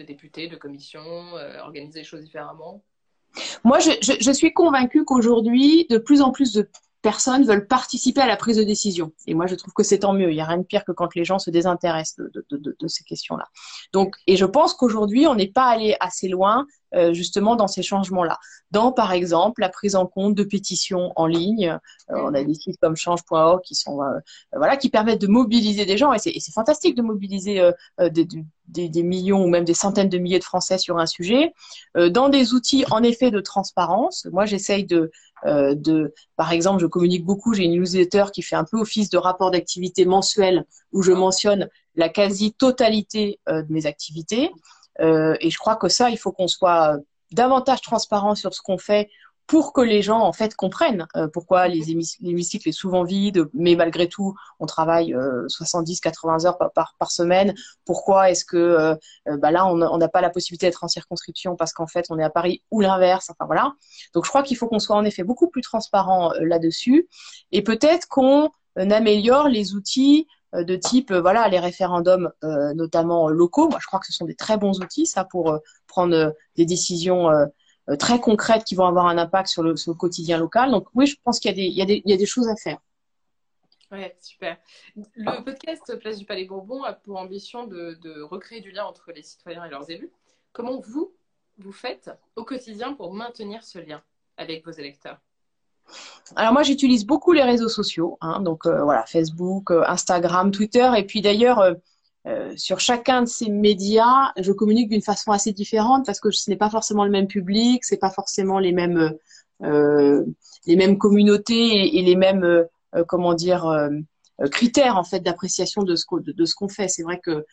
de 0.00 0.06
députés, 0.06 0.48
de 0.48 0.56
commissions, 0.56 1.36
euh, 1.36 1.60
organiser 1.60 2.00
les 2.00 2.04
choses 2.04 2.22
différemment 2.22 2.82
Moi, 3.64 3.78
je, 3.78 4.32
suis 4.32 4.52
convaincue 4.52 5.04
qu'aujourd'hui, 5.04 5.86
de 5.90 5.98
plus 5.98 6.22
en 6.22 6.30
plus 6.30 6.52
de 6.52 6.68
personnes 7.02 7.44
veulent 7.44 7.66
participer 7.66 8.20
à 8.20 8.26
la 8.26 8.36
prise 8.36 8.56
de 8.56 8.64
décision. 8.64 9.12
Et 9.26 9.34
moi, 9.34 9.46
je 9.46 9.54
trouve 9.54 9.72
que 9.72 9.82
c'est 9.82 10.00
tant 10.00 10.12
mieux. 10.12 10.30
Il 10.30 10.34
n'y 10.34 10.40
a 10.40 10.46
rien 10.46 10.58
de 10.58 10.64
pire 10.64 10.84
que 10.84 10.92
quand 10.92 11.14
les 11.14 11.24
gens 11.24 11.38
se 11.38 11.50
désintéressent 11.50 12.26
de 12.50 12.88
ces 12.88 13.04
questions-là. 13.04 13.48
Donc, 13.92 14.16
et 14.26 14.36
je 14.36 14.44
pense 14.44 14.74
qu'aujourd'hui, 14.74 15.26
on 15.26 15.34
n'est 15.34 15.50
pas 15.50 15.66
allé 15.66 15.96
assez 16.00 16.28
loin 16.28 16.66
euh, 16.94 17.12
justement 17.12 17.56
dans 17.56 17.68
ces 17.68 17.82
changements-là. 17.82 18.38
Dans, 18.70 18.92
par 18.92 19.12
exemple, 19.12 19.60
la 19.60 19.68
prise 19.68 19.94
en 19.94 20.06
compte 20.06 20.34
de 20.34 20.44
pétitions 20.44 21.12
en 21.16 21.26
ligne. 21.26 21.78
Euh, 22.10 22.16
on 22.16 22.34
a 22.34 22.42
des 22.42 22.54
sites 22.54 22.78
comme 22.80 22.96
change.org 22.96 23.62
qui 23.62 23.74
sont 23.74 24.02
euh, 24.02 24.18
voilà 24.54 24.76
qui 24.76 24.88
permettent 24.88 25.20
de 25.20 25.26
mobiliser 25.26 25.86
des 25.86 25.96
gens 25.96 26.12
et 26.12 26.18
c'est 26.18 26.52
fantastique 26.52 26.96
de 26.96 27.02
mobiliser 27.02 27.70
des, 27.98 28.26
des, 28.68 28.88
des, 28.88 29.02
millions 29.02 29.44
ou 29.44 29.48
même 29.48 29.64
des 29.64 29.74
centaines 29.74 30.08
de 30.08 30.18
milliers 30.18 30.38
de 30.38 30.44
Français 30.44 30.78
sur 30.78 30.98
un 30.98 31.06
sujet 31.06 31.52
dans 31.94 32.28
des 32.28 32.54
outils 32.54 32.84
en 32.90 33.02
effet 33.02 33.30
de 33.30 33.40
transparence. 33.40 34.26
Moi, 34.32 34.46
j'essaye 34.46 34.84
de 34.84 35.10
euh, 35.46 35.74
de, 35.74 36.12
par 36.36 36.52
exemple, 36.52 36.80
je 36.80 36.86
communique 36.86 37.24
beaucoup, 37.24 37.54
j'ai 37.54 37.64
une 37.64 37.72
newsletter 37.72 38.26
qui 38.32 38.42
fait 38.42 38.56
un 38.56 38.64
peu 38.64 38.78
office 38.78 39.10
de 39.10 39.18
rapport 39.18 39.50
d'activité 39.50 40.04
mensuel 40.04 40.66
où 40.92 41.02
je 41.02 41.12
mentionne 41.12 41.68
la 41.94 42.08
quasi-totalité 42.08 43.40
euh, 43.48 43.62
de 43.62 43.72
mes 43.72 43.86
activités. 43.86 44.50
Euh, 45.00 45.36
et 45.40 45.50
je 45.50 45.58
crois 45.58 45.76
que 45.76 45.88
ça, 45.88 46.10
il 46.10 46.18
faut 46.18 46.32
qu'on 46.32 46.48
soit 46.48 46.96
davantage 47.32 47.80
transparent 47.80 48.34
sur 48.34 48.54
ce 48.54 48.60
qu'on 48.60 48.78
fait 48.78 49.08
pour 49.50 49.72
que 49.72 49.80
les 49.80 50.00
gens 50.00 50.20
en 50.20 50.32
fait 50.32 50.54
comprennent 50.54 51.08
euh, 51.16 51.26
pourquoi 51.26 51.66
les 51.66 51.90
hémicycles 51.90 52.68
est 52.68 52.72
souvent 52.72 53.02
vide, 53.02 53.48
mais 53.52 53.74
malgré 53.74 54.08
tout 54.08 54.32
on 54.60 54.66
travaille 54.66 55.12
70-80 55.12 56.44
euh, 56.44 56.46
heures 56.46 56.58
par, 56.72 56.94
par, 56.96 57.10
semaine. 57.10 57.52
Pourquoi 57.84 58.30
est-ce 58.30 58.44
que 58.44 58.56
euh, 58.56 58.94
bah 59.38 59.50
là 59.50 59.66
on 59.66 59.98
n'a 59.98 60.08
pas 60.08 60.20
la 60.20 60.30
possibilité 60.30 60.66
d'être 60.66 60.84
en 60.84 60.88
circonscription 60.88 61.56
parce 61.56 61.72
qu'en 61.72 61.88
fait 61.88 62.06
on 62.10 62.18
est 62.20 62.22
à 62.22 62.30
Paris 62.30 62.62
ou 62.70 62.80
l'inverse. 62.80 63.28
Enfin 63.30 63.44
voilà. 63.46 63.72
Donc 64.14 64.24
je 64.24 64.30
crois 64.30 64.44
qu'il 64.44 64.56
faut 64.56 64.68
qu'on 64.68 64.78
soit 64.78 64.94
en 64.94 65.04
effet 65.04 65.24
beaucoup 65.24 65.48
plus 65.48 65.62
transparent 65.62 66.32
là-dessus 66.38 67.08
et 67.50 67.62
peut-être 67.62 68.06
qu'on 68.06 68.50
améliore 68.76 69.48
les 69.48 69.74
outils 69.74 70.28
de 70.52 70.76
type 70.76 71.12
voilà 71.12 71.48
les 71.48 71.58
référendums 71.58 72.32
notamment 72.42 73.28
locaux. 73.28 73.68
Moi 73.68 73.78
je 73.80 73.86
crois 73.86 74.00
que 74.00 74.06
ce 74.06 74.12
sont 74.12 74.24
des 74.24 74.34
très 74.34 74.56
bons 74.56 74.80
outils 74.80 75.06
ça 75.06 75.24
pour 75.24 75.60
prendre 75.86 76.34
des 76.56 76.66
décisions 76.66 77.30
euh, 77.90 77.96
très 77.96 78.20
concrètes 78.20 78.64
qui 78.64 78.74
vont 78.74 78.86
avoir 78.86 79.06
un 79.06 79.18
impact 79.18 79.48
sur 79.48 79.62
le, 79.62 79.74
quotidien 79.94 80.38
local. 80.38 80.70
Donc 80.70 80.88
oui, 80.94 81.06
je 81.06 81.16
pense 81.24 81.40
qu'il 81.40 81.58
y, 81.58 81.82
a 81.82 82.16
des 82.16 82.26
choses 82.26 82.48
à 82.48 82.56
faire. 82.56 82.78
Ouais, 83.90 84.16
super. 84.20 84.56
Le 85.16 85.44
podcast 85.44 85.98
Place 85.98 86.18
du 86.18 86.24
Palais 86.24 86.44
Bourbon 86.44 86.84
a 86.84 86.92
pour 86.92 87.16
ambition 87.16 87.66
de, 87.66 88.22
recréer 88.22 88.60
du 88.60 88.70
lien 88.70 88.84
entre 88.84 89.10
les 89.12 89.22
citoyens 89.22 89.64
et 89.64 89.70
leurs 89.70 89.90
élus. 89.90 90.12
Comment 90.52 90.78
vous, 90.80 91.12
vous 91.58 91.72
faites 91.72 92.10
au 92.36 92.44
quotidien 92.44 92.92
pour 92.92 93.12
maintenir 93.12 93.64
ce 93.64 93.78
lien 93.78 94.02
avec 94.36 94.64
vos 94.64 94.72
électeurs? 94.72 95.20
Alors 96.36 96.52
moi 96.52 96.62
j'utilise 96.62 97.06
beaucoup 97.06 97.32
les 97.32 97.42
réseaux 97.42 97.68
sociaux, 97.68 98.18
hein, 98.20 98.40
donc 98.40 98.66
euh, 98.66 98.82
voilà 98.82 99.04
Facebook, 99.06 99.70
euh, 99.70 99.82
Instagram, 99.86 100.50
Twitter, 100.50 100.88
et 100.96 101.04
puis 101.04 101.20
d'ailleurs 101.20 101.60
euh, 102.26 102.52
sur 102.56 102.80
chacun 102.80 103.22
de 103.22 103.26
ces 103.26 103.48
médias, 103.48 104.32
je 104.38 104.52
communique 104.52 104.90
d'une 104.90 105.02
façon 105.02 105.32
assez 105.32 105.52
différente 105.52 106.06
parce 106.06 106.20
que 106.20 106.30
ce 106.30 106.50
n'est 106.50 106.56
pas 106.56 106.70
forcément 106.70 107.04
le 107.04 107.10
même 107.10 107.26
public, 107.26 107.84
c'est 107.84 107.96
pas 107.96 108.10
forcément 108.10 108.58
les 108.58 108.72
mêmes 108.72 109.12
les 109.62 110.76
mêmes 110.76 110.98
communautés 110.98 111.98
et, 111.98 112.02
les 112.02 112.16
mêmes 112.16 112.64
comment 113.06 113.34
critères 114.50 114.96
en 114.96 115.04
fait 115.04 115.20
d'appréciation 115.20 115.82
de 115.82 115.96
ce 115.96 116.04
de, 116.20 116.44
ce 116.44 116.54
qu'on 116.54 116.68
fait. 116.68 116.88
C'est 116.88 117.02
vrai 117.02 117.20
que 117.22 117.44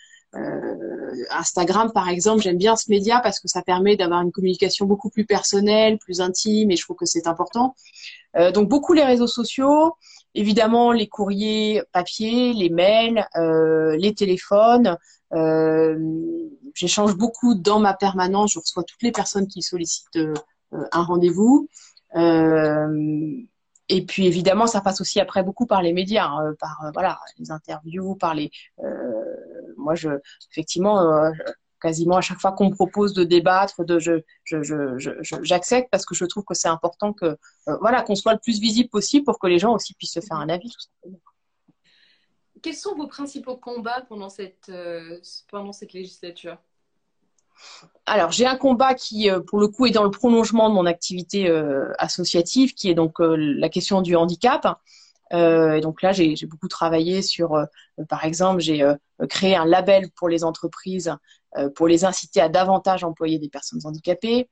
Instagram 1.31 1.91
par 1.93 2.09
exemple, 2.09 2.41
j'aime 2.41 2.57
bien 2.57 2.75
ce 2.75 2.91
média 2.91 3.19
parce 3.21 3.39
que 3.39 3.47
ça 3.47 3.61
permet 3.61 3.95
d'avoir 3.95 4.21
une 4.21 4.31
communication 4.31 4.85
beaucoup 4.85 5.09
plus 5.09 5.25
personnelle, 5.25 5.97
plus 5.97 6.21
intime 6.21 6.69
et 6.69 6.75
je 6.75 6.83
trouve 6.83 6.97
que 6.97 7.05
c'est 7.05 7.27
important. 7.27 7.75
donc 8.53 8.67
beaucoup 8.67 8.93
les 8.93 9.03
réseaux 9.03 9.27
sociaux. 9.27 9.95
Évidemment, 10.37 10.91
les 10.91 11.07
courriers 11.07 11.81
papier, 11.91 12.53
les 12.53 12.69
mails, 12.69 13.25
euh, 13.37 13.97
les 13.97 14.13
téléphones. 14.13 14.95
Euh, 15.33 15.97
j'échange 16.75 17.17
beaucoup 17.17 17.55
dans 17.55 17.79
ma 17.79 17.95
permanence. 17.95 18.53
Je 18.53 18.59
reçois 18.59 18.83
toutes 18.83 19.01
les 19.01 19.11
personnes 19.11 19.47
qui 19.47 19.63
sollicitent 19.63 20.17
euh, 20.17 20.35
un 20.91 21.01
rendez-vous. 21.01 21.67
et 23.89 24.05
puis 24.05 24.27
évidemment, 24.27 24.67
ça 24.67 24.81
passe 24.81 25.01
aussi 25.01 25.19
après 25.19 25.41
beaucoup 25.41 25.65
par 25.65 25.81
les 25.81 25.91
médias, 25.91 26.27
hein, 26.27 26.53
par 26.59 26.91
voilà 26.93 27.17
les 27.39 27.49
interviews, 27.49 28.13
par 28.13 28.35
les. 28.35 28.51
Moi, 29.88 29.95
je 29.95 30.10
effectivement, 30.52 31.32
quasiment 31.82 32.17
à 32.17 32.21
chaque 32.21 32.39
fois 32.39 32.52
qu'on 32.52 32.69
me 32.69 32.76
propose 32.76 33.13
de 33.13 33.23
débattre, 33.23 33.84
de 33.84 34.00
je, 34.00 34.21
j'accepte 35.43 35.89
parce 35.91 36.06
que 36.06 36.15
je 36.15 36.26
trouve 36.26 36.43
que 36.43 36.54
c'est 36.54 36.67
important 36.67 37.13
que 37.13 37.26
euh, 37.26 37.78
voilà 37.80 38.02
qu'on 38.02 38.15
soit 38.15 38.34
le 38.34 38.39
plus 38.39 38.60
visible 38.60 38.89
possible 38.89 39.26
pour 39.26 39.39
que 39.39 39.47
les 39.47 39.60
gens 39.60 39.73
aussi 39.73 39.93
puissent 39.93 40.13
se 40.13 40.19
faire 40.19 40.38
un 40.38 40.50
avis. 40.50 40.73
Quels 42.62 42.76
sont 42.76 42.95
vos 42.95 43.08
principaux 43.08 43.58
combats 43.58 44.04
pendant 44.10 44.30
cette 44.30 44.69
euh, 44.69 45.19
pendant 45.50 45.71
cette 45.71 45.93
législature? 45.93 46.58
Alors, 48.06 48.32
j'ai 48.32 48.45
un 48.45 48.56
combat 48.56 48.93
qui, 48.93 49.32
euh, 49.32 49.39
pour 49.39 49.60
le 49.60 49.67
coup, 49.67 49.88
est 49.88 49.91
dans 49.91 50.04
le 50.04 50.12
prolongement 50.12 50.69
de 50.69 50.76
mon 50.76 50.86
activité 50.86 51.50
associative, 51.97 52.76
qui 52.76 52.89
est 52.89 52.93
donc 52.93 53.15
la 53.19 53.69
question 53.69 54.02
du 54.02 54.15
handicap. 54.15 54.80
Euh, 55.33 55.75
et 55.75 55.81
donc 55.81 56.01
là, 56.01 56.11
j'ai 56.11 56.35
beaucoup 56.45 56.67
travaillé 56.67 57.21
sur, 57.21 57.55
euh, 57.55 57.65
par 58.09 58.25
exemple, 58.25 58.61
j'ai 58.61 58.83
euh, 58.83 58.95
créé 59.29 59.55
un 59.55 59.65
label 59.65 60.09
pour 60.11 60.29
les 60.29 60.43
entreprises 60.43 61.15
pour 61.75 61.87
les 61.87 62.05
inciter 62.05 62.39
à 62.39 62.49
davantage 62.49 63.03
employer 63.03 63.39
des 63.39 63.49
personnes 63.49 63.79
handicapées. 63.83 64.47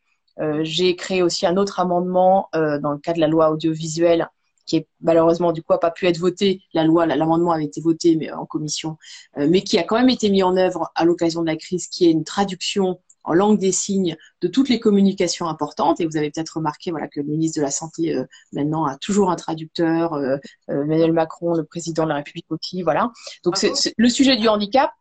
j'ai 0.61 0.95
créé 0.95 1.21
aussi 1.21 1.45
un 1.45 1.55
autre 1.55 1.79
amendement 1.79 2.49
dans 2.53 2.91
le 2.93 2.97
cadre 2.97 3.17
de 3.17 3.21
la 3.21 3.27
loi 3.27 3.51
audiovisuelle 3.51 4.27
qui 4.65 4.77
est 4.77 4.88
malheureusement 5.01 5.51
du 5.51 5.61
coup 5.61 5.73
n'a 5.73 5.77
pas 5.77 5.91
pu 5.91 6.07
être 6.07 6.17
voté. 6.17 6.63
La 6.73 6.83
loi, 6.83 7.05
l'amendement 7.05 7.51
avait 7.51 7.65
été 7.65 7.79
voté 7.79 8.15
mais 8.15 8.31
en 8.31 8.47
commission, 8.47 8.97
mais 9.38 9.61
qui 9.61 9.77
a 9.77 9.83
quand 9.83 9.97
même 9.97 10.09
été 10.09 10.31
mis 10.31 10.41
en 10.41 10.57
œuvre 10.57 10.91
à 10.95 11.05
l'occasion 11.05 11.41
de 11.41 11.47
la 11.47 11.57
crise, 11.57 11.88
qui 11.88 12.07
est 12.07 12.11
une 12.11 12.23
traduction 12.23 12.99
en 13.25 13.33
langue 13.33 13.59
des 13.59 13.71
signes 13.71 14.15
de 14.41 14.47
toutes 14.47 14.69
les 14.69 14.79
communications 14.79 15.47
importantes. 15.47 15.99
Et 15.99 16.05
vous 16.05 16.17
avez 16.17 16.31
peut-être 16.31 16.57
remarqué 16.57 16.91
voilà, 16.91 17.07
que 17.07 17.19
le 17.19 17.25
ministre 17.25 17.59
de 17.59 17.63
la 17.63 17.71
Santé, 17.71 18.15
euh, 18.15 18.23
maintenant, 18.53 18.85
a 18.85 18.97
toujours 18.97 19.31
un 19.31 19.35
traducteur, 19.35 20.13
euh, 20.13 20.38
euh, 20.69 20.83
Emmanuel 20.83 21.11
Macron, 21.11 21.55
le 21.55 21.63
président 21.63 22.03
de 22.03 22.09
la 22.09 22.15
République 22.15 22.45
aussi. 22.49 22.83
Voilà. 22.83 23.11
Donc, 23.43 23.57
c'est, 23.57 23.73
le 23.97 24.09
sujet 24.09 24.38
du 24.38 24.47
handicap. 24.47 24.91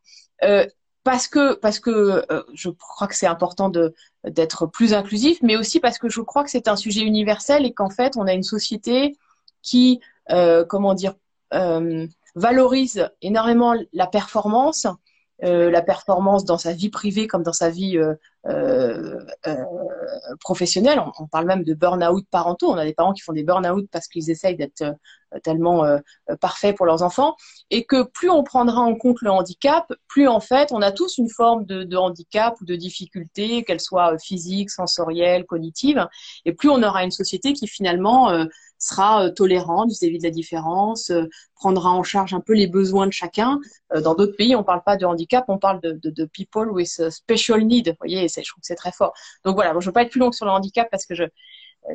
parce 1.04 1.28
que 1.28 1.54
parce 1.54 1.80
que 1.80 2.24
je 2.54 2.70
crois 2.70 3.06
que 3.06 3.14
c'est 3.14 3.26
important 3.26 3.68
de 3.68 3.94
d'être 4.26 4.66
plus 4.66 4.94
inclusif, 4.94 5.38
mais 5.42 5.56
aussi 5.56 5.78
parce 5.78 5.98
que 5.98 6.08
je 6.08 6.22
crois 6.22 6.44
que 6.44 6.50
c'est 6.50 6.66
un 6.66 6.76
sujet 6.76 7.02
universel 7.02 7.66
et 7.66 7.74
qu'en 7.74 7.90
fait 7.90 8.16
on 8.16 8.26
a 8.26 8.32
une 8.32 8.42
société 8.42 9.16
qui 9.62 10.00
comment 10.68 10.94
dire 10.94 11.14
valorise 12.34 13.10
énormément 13.20 13.74
la 13.92 14.06
performance 14.06 14.86
la 15.40 15.82
performance 15.82 16.44
dans 16.44 16.58
sa 16.58 16.72
vie 16.72 16.90
privée 16.90 17.26
comme 17.26 17.42
dans 17.42 17.52
sa 17.52 17.70
vie 17.70 17.98
euh, 18.46 19.24
euh, 19.46 19.56
professionnelle. 20.40 21.02
On, 21.18 21.26
parle 21.26 21.46
même 21.46 21.64
de 21.64 21.74
burn-out 21.74 22.26
parentaux. 22.30 22.70
On 22.70 22.76
a 22.76 22.84
des 22.84 22.94
parents 22.94 23.12
qui 23.12 23.22
font 23.22 23.32
des 23.32 23.42
burn-out 23.42 23.88
parce 23.90 24.06
qu'ils 24.08 24.30
essayent 24.30 24.56
d'être 24.56 24.84
tellement 25.42 25.84
parfaits 26.40 26.76
pour 26.76 26.86
leurs 26.86 27.02
enfants. 27.02 27.34
Et 27.70 27.84
que 27.84 28.04
plus 28.04 28.30
on 28.30 28.44
prendra 28.44 28.80
en 28.80 28.94
compte 28.94 29.20
le 29.20 29.30
handicap, 29.30 29.92
plus 30.06 30.28
en 30.28 30.40
fait 30.40 30.70
on 30.72 30.80
a 30.82 30.92
tous 30.92 31.18
une 31.18 31.28
forme 31.28 31.64
de, 31.64 31.96
handicap 31.96 32.60
ou 32.60 32.64
de 32.64 32.76
difficulté, 32.76 33.64
qu'elle 33.64 33.80
soit 33.80 34.16
physique, 34.18 34.70
sensorielle, 34.70 35.44
cognitive. 35.44 36.06
Et 36.44 36.52
plus 36.52 36.68
on 36.68 36.82
aura 36.82 37.02
une 37.02 37.10
société 37.10 37.52
qui 37.52 37.66
finalement 37.66 38.46
sera 38.84 39.24
euh, 39.24 39.30
tolérante 39.30 39.88
vis-à-vis 39.88 40.18
de 40.18 40.24
la 40.24 40.30
différence, 40.30 41.10
euh, 41.10 41.24
prendra 41.54 41.90
en 41.90 42.02
charge 42.02 42.34
un 42.34 42.40
peu 42.40 42.52
les 42.52 42.66
besoins 42.66 43.06
de 43.06 43.12
chacun. 43.12 43.60
Euh, 43.94 44.00
dans 44.00 44.14
d'autres 44.14 44.36
pays, 44.36 44.54
on 44.54 44.60
ne 44.60 44.64
parle 44.64 44.82
pas 44.84 44.96
de 44.96 45.06
handicap, 45.06 45.44
on 45.48 45.58
parle 45.58 45.80
de 45.82 46.24
people 46.26 46.70
with 46.70 47.10
special 47.10 47.64
need. 47.64 47.88
Vous 47.88 47.94
voyez, 47.98 48.28
je 48.42 48.50
trouve 48.50 48.60
que 48.60 48.66
c'est 48.66 48.74
très 48.74 48.92
fort. 48.92 49.12
Donc 49.44 49.54
voilà, 49.54 49.74
je 49.78 49.86
veux 49.86 49.92
pas 49.92 50.02
être 50.02 50.10
plus 50.10 50.20
longue 50.20 50.34
sur 50.34 50.46
le 50.46 50.52
handicap 50.52 50.88
parce 50.90 51.06
que 51.06 51.14
je 51.14 51.24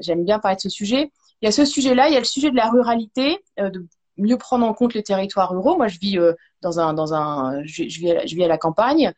j'aime 0.02 0.24
bien 0.24 0.40
parler 0.40 0.56
de 0.56 0.62
ce 0.62 0.70
sujet. 0.70 1.12
Il 1.42 1.46
y 1.46 1.48
a 1.48 1.52
ce 1.52 1.66
sujet-là, 1.66 2.10
il 2.10 2.14
y 2.14 2.18
a 2.18 2.20
le 2.20 2.26
sujet 2.26 2.52
de 2.52 2.56
la 2.56 2.70
ruralité, 2.70 3.40
de 3.58 3.88
mieux 4.18 4.38
prendre 4.38 4.66
en 4.66 4.74
compte 4.74 4.94
les 4.94 5.02
territoires 5.02 5.50
ruraux. 5.52 5.78
Moi, 5.78 5.88
je 5.88 5.98
vis 5.98 6.20
dans 6.62 6.80
un 6.80 6.94
dans 6.94 7.14
un 7.14 7.64
je, 7.64 7.84
vis 7.84 8.12
à 8.12 8.14
la, 8.16 8.26
je 8.26 8.36
vis 8.36 8.44
à 8.44 8.48
la 8.48 8.60
campagne. 8.60 9.14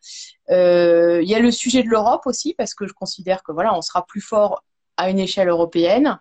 il 0.50 1.28
y 1.28 1.36
a 1.36 1.40
le 1.40 1.52
sujet 1.52 1.84
de 1.84 1.90
l'Europe 1.90 2.22
aussi 2.26 2.54
parce 2.54 2.74
que 2.74 2.88
je 2.88 2.94
considère 2.94 3.44
que 3.44 3.52
voilà, 3.52 3.76
on 3.76 3.82
sera 3.82 4.06
plus 4.06 4.22
fort 4.22 4.64
à 4.98 5.10
une 5.10 5.20
échelle 5.20 5.50
européenne. 5.50 6.20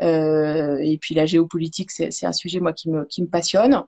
Euh, 0.00 0.78
et 0.78 0.98
puis 0.98 1.14
la 1.14 1.26
géopolitique, 1.26 1.90
c'est 1.90 2.26
un 2.26 2.32
sujet 2.32 2.60
moi 2.60 2.72
qui 2.72 2.90
me, 2.90 3.04
qui 3.04 3.22
me 3.22 3.28
passionne. 3.28 3.84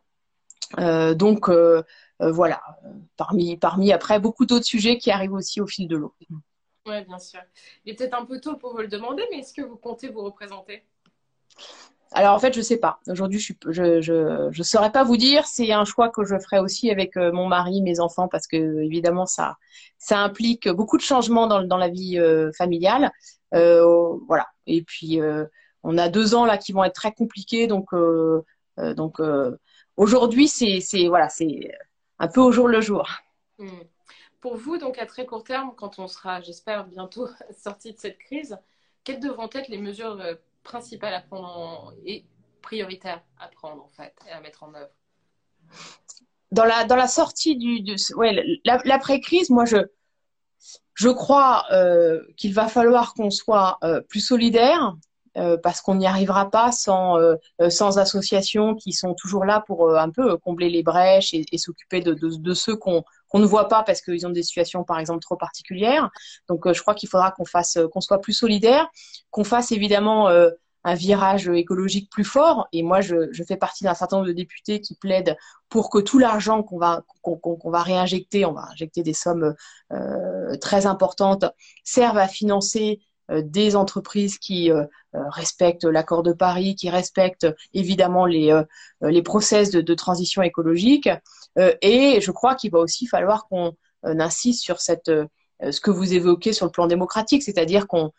Euh, 0.79 1.14
donc 1.14 1.49
euh, 1.49 1.83
voilà, 2.20 2.61
parmi, 3.16 3.57
parmi 3.57 3.92
après 3.92 4.20
beaucoup 4.20 4.46
d'autres 4.46 4.66
sujets 4.66 4.99
qui 4.99 5.11
arrivent 5.11 5.33
aussi 5.33 5.61
au 5.61 5.66
fil 5.66 5.88
de 5.88 5.96
l'eau. 5.96 6.14
Oui, 6.87 7.05
bien 7.05 7.19
sûr. 7.19 7.40
Il 7.85 7.93
est 7.93 7.97
peut-être 7.97 8.14
un 8.14 8.25
peu 8.25 8.40
tôt 8.40 8.57
pour 8.57 8.73
vous 8.73 8.79
le 8.79 8.88
demander, 8.88 9.23
mais 9.31 9.38
est-ce 9.38 9.53
que 9.53 9.62
vous 9.62 9.77
comptez 9.77 10.09
vous 10.09 10.23
représenter? 10.23 10.83
Alors 12.12 12.35
en 12.35 12.38
fait, 12.38 12.53
je 12.53 12.61
sais 12.61 12.79
pas. 12.79 12.99
Aujourd'hui, 13.07 13.38
je 13.38 13.53
je, 13.69 14.01
je, 14.01 14.49
je 14.51 14.62
saurais 14.62 14.90
pas 14.90 15.05
vous 15.05 15.16
dire. 15.16 15.47
C'est 15.47 15.71
un 15.73 15.85
choix 15.85 16.09
que 16.09 16.25
je 16.25 16.38
ferai 16.38 16.59
aussi 16.59 16.90
avec 16.90 17.14
mon 17.16 17.47
mari, 17.47 17.83
mes 17.83 18.01
enfants, 18.01 18.27
parce 18.29 18.47
que 18.47 18.83
évidemment, 18.83 19.27
ça, 19.27 19.57
ça 19.99 20.19
implique 20.19 20.69
beaucoup 20.69 20.97
de 20.97 21.03
changements 21.03 21.47
dans, 21.47 21.62
dans 21.62 21.77
la 21.77 21.88
vie 21.88 22.19
familiale. 22.57 23.12
Euh, 23.55 24.16
voilà. 24.27 24.49
Et 24.66 24.83
puis, 24.83 25.21
on 25.83 25.99
a 25.99 26.09
deux 26.09 26.35
ans 26.35 26.45
là 26.45 26.59
qui 26.59 26.73
vont 26.73 26.85
être 26.85 26.95
très 26.95 27.12
compliqués. 27.12 27.66
Donc, 27.66 27.93
euh, 27.93 28.45
euh, 28.79 28.95
donc 28.95 29.21
euh, 29.21 29.57
aujourd'hui, 29.97 30.49
c'est, 30.49 30.81
voilà, 31.09 31.29
c'est 31.29 31.73
un 32.19 32.29
peu 32.29 32.40
au 32.40 32.53
jour 32.53 32.69
le 32.69 32.81
jour. 32.81 33.09
Hmm. 33.59 33.69
Pour 34.40 34.57
vous, 34.57 34.79
donc 34.79 34.98
à 34.98 35.07
très 35.07 35.26
court 35.26 35.44
terme, 35.44 35.72
quand 35.76 35.98
on 35.98 36.09
sera, 36.09 36.40
j'espère, 36.40 36.87
bientôt 36.87 37.29
sorti 37.57 37.92
de 37.92 37.98
cette 37.98 38.18
crise, 38.18 38.59
quelles 39.05 39.20
devront 39.20 39.48
être 39.53 39.68
les 39.68 39.79
mesures 39.79 40.22
principales 40.62 41.14
à 41.14 41.20
prendre 41.20 41.94
et 42.05 42.24
prioritaires 42.62 43.22
à 43.38 43.48
prendre 43.48 43.83
en 43.83 43.88
fait 43.88 44.14
et 44.29 44.31
à 44.31 44.40
mettre 44.40 44.62
en 44.62 44.74
œuvre? 44.74 44.90
Dans 46.53 46.64
la 46.64 47.09
sortie 47.09 47.57
du, 47.57 47.96
ouais 48.16 48.61
l'après-crise, 48.64 49.50
moi 49.50 49.64
je 49.64 51.09
crois 51.09 51.64
qu'il 52.37 52.53
va 52.53 52.68
falloir 52.68 53.14
qu'on 53.14 53.31
soit 53.31 53.79
plus 54.09 54.20
solidaire, 54.20 54.96
euh, 55.37 55.57
parce 55.57 55.81
qu'on 55.81 55.94
n'y 55.94 56.09
arrivera 56.09 56.50
pas 56.50 56.72
sans, 56.72 57.16
euh, 57.16 57.37
euh, 57.61 57.70
sans 57.70 57.98
associations 57.98 58.74
qui 58.74 58.92
sont 58.92 59.14
toujours 59.14 59.44
là 59.44 59.62
pour 59.64 59.96
un 59.96 60.11
peu 60.11 60.37
combler 60.38 60.70
les 60.70 60.83
brèches 60.83 61.33
et, 61.35 61.57
s'occuper 61.57 62.00
de, 62.00 62.14
de, 62.14 62.37
de, 62.37 62.53
ceux 62.53 62.74
qu'on 62.74 63.05
qu'on 63.31 63.38
ne 63.38 63.47
voit 63.47 63.69
pas 63.69 63.83
parce 63.83 64.03
qu'ils 64.03 64.27
ont 64.27 64.31
des 64.31 64.43
situations 64.43 64.85
par 64.85 64.99
exemple 64.99 65.21
trop 65.21 65.37
particulières. 65.37 66.11
Donc 66.49 66.71
je 66.71 66.81
crois 66.83 66.95
qu'il 66.95 67.09
faudra 67.09 67.31
qu'on 67.31 67.47
fasse 67.47 67.79
qu'on 67.93 68.03
soit 68.03 68.21
plus 68.21 68.35
solidaire, 68.35 68.88
qu'on 69.31 69.45
fasse 69.45 69.73
évidemment 69.73 70.29
un 70.85 70.95
virage 70.95 71.49
écologique 71.49 72.11
plus 72.11 72.25
fort. 72.25 72.69
Et 72.73 72.83
moi, 72.83 73.01
je, 73.01 73.31
je 73.33 73.45
fais 73.45 73.57
partie 73.57 73.85
d'un 73.85 73.95
certain 73.95 74.16
nombre 74.16 74.29
de 74.29 74.33
députés 74.33 74.81
qui 74.81 74.95
plaident 74.95 75.37
pour 75.69 75.90
que 75.90 75.99
tout 75.99 76.19
l'argent 76.19 76.62
qu'on 76.62 76.79
va 76.79 77.05
qu'on 77.23 77.37
qu'on 77.37 77.71
va 77.71 77.83
réinjecter, 77.83 78.45
on 78.45 78.53
va 78.53 78.69
injecter 78.71 79.03
des 79.03 79.12
sommes 79.14 79.55
euh, 79.93 80.57
très 80.57 80.87
importantes, 80.87 81.45
serve 81.85 82.19
à 82.19 82.29
financer 82.29 83.01
euh, 83.01 83.10
des 83.31 83.77
entreprises 83.77 84.38
qui 84.38 84.71
euh, 84.71 84.85
euh, 85.14 85.21
respectent 85.29 85.85
l'accord 85.85 86.23
de 86.23 86.33
Paris, 86.33 86.75
qui 86.75 86.90
respectent 86.90 87.47
évidemment 87.75 88.27
les, 88.27 88.61
les 89.01 89.23
process 89.23 89.71
de, 89.71 89.95
transition 89.95 90.43
écologique. 90.43 91.09
et 91.57 92.21
je 92.21 92.31
crois 92.31 92.55
qu'il 92.55 92.71
va 92.71 92.79
aussi 92.79 93.07
falloir 93.07 93.47
qu'on 93.49 93.73
insiste 94.03 94.62
sur 94.62 94.81
cette, 94.81 95.11
ce 95.61 95.81
que 95.81 95.90
vous 95.90 96.14
évoquez 96.14 96.53
sur 96.53 96.66
le 96.66 96.73
plan 96.73 96.87
démocratique, 96.87 97.43
c'est-à-dire 97.43 97.87
qu'on 97.87 98.12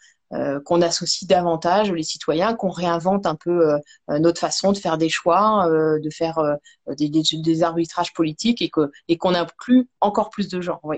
qu'on 0.63 0.81
associe 0.81 1.27
davantage 1.27 1.91
les 1.91 2.03
citoyens, 2.03 2.55
qu'on 2.55 2.69
réinvente 2.69 3.25
un 3.25 3.35
peu 3.35 3.73
notre 4.07 4.39
façon 4.39 4.71
de 4.71 4.77
faire 4.77 4.97
des 4.97 5.09
choix, 5.09 5.67
de 5.69 6.09
faire 6.09 6.39
des, 6.87 7.63
arbitrages 7.63 8.13
politiques 8.13 8.61
et 8.61 8.69
qu'on 8.69 8.89
et 9.09 9.17
qu'on 9.17 9.33
inclut 9.33 9.87
encore 9.99 10.29
plus 10.29 10.47
de 10.47 10.61
gens. 10.61 10.79
Oui. 10.83 10.97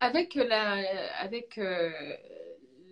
Avec, 0.00 0.34
la, 0.34 0.78
avec 1.20 1.60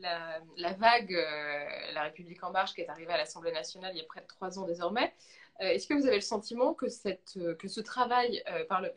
la, 0.00 0.72
vague 0.74 1.14
euh, 1.14 1.92
La 1.94 2.02
République 2.02 2.42
en 2.42 2.50
marche 2.50 2.74
qui 2.74 2.80
est 2.80 2.88
arrivée 2.88 3.12
à 3.12 3.16
l'Assemblée 3.16 3.52
nationale 3.52 3.92
il 3.94 3.98
y 3.98 4.02
a 4.02 4.04
près 4.04 4.20
de 4.20 4.26
trois 4.26 4.58
ans 4.58 4.66
désormais, 4.66 5.12
euh, 5.60 5.68
est-ce 5.68 5.86
que 5.86 5.94
vous 5.94 6.06
avez 6.06 6.16
le 6.16 6.22
sentiment 6.22 6.72
que, 6.72 6.86
euh, 6.86 7.56
ce 7.68 7.80
travail, 7.80 8.42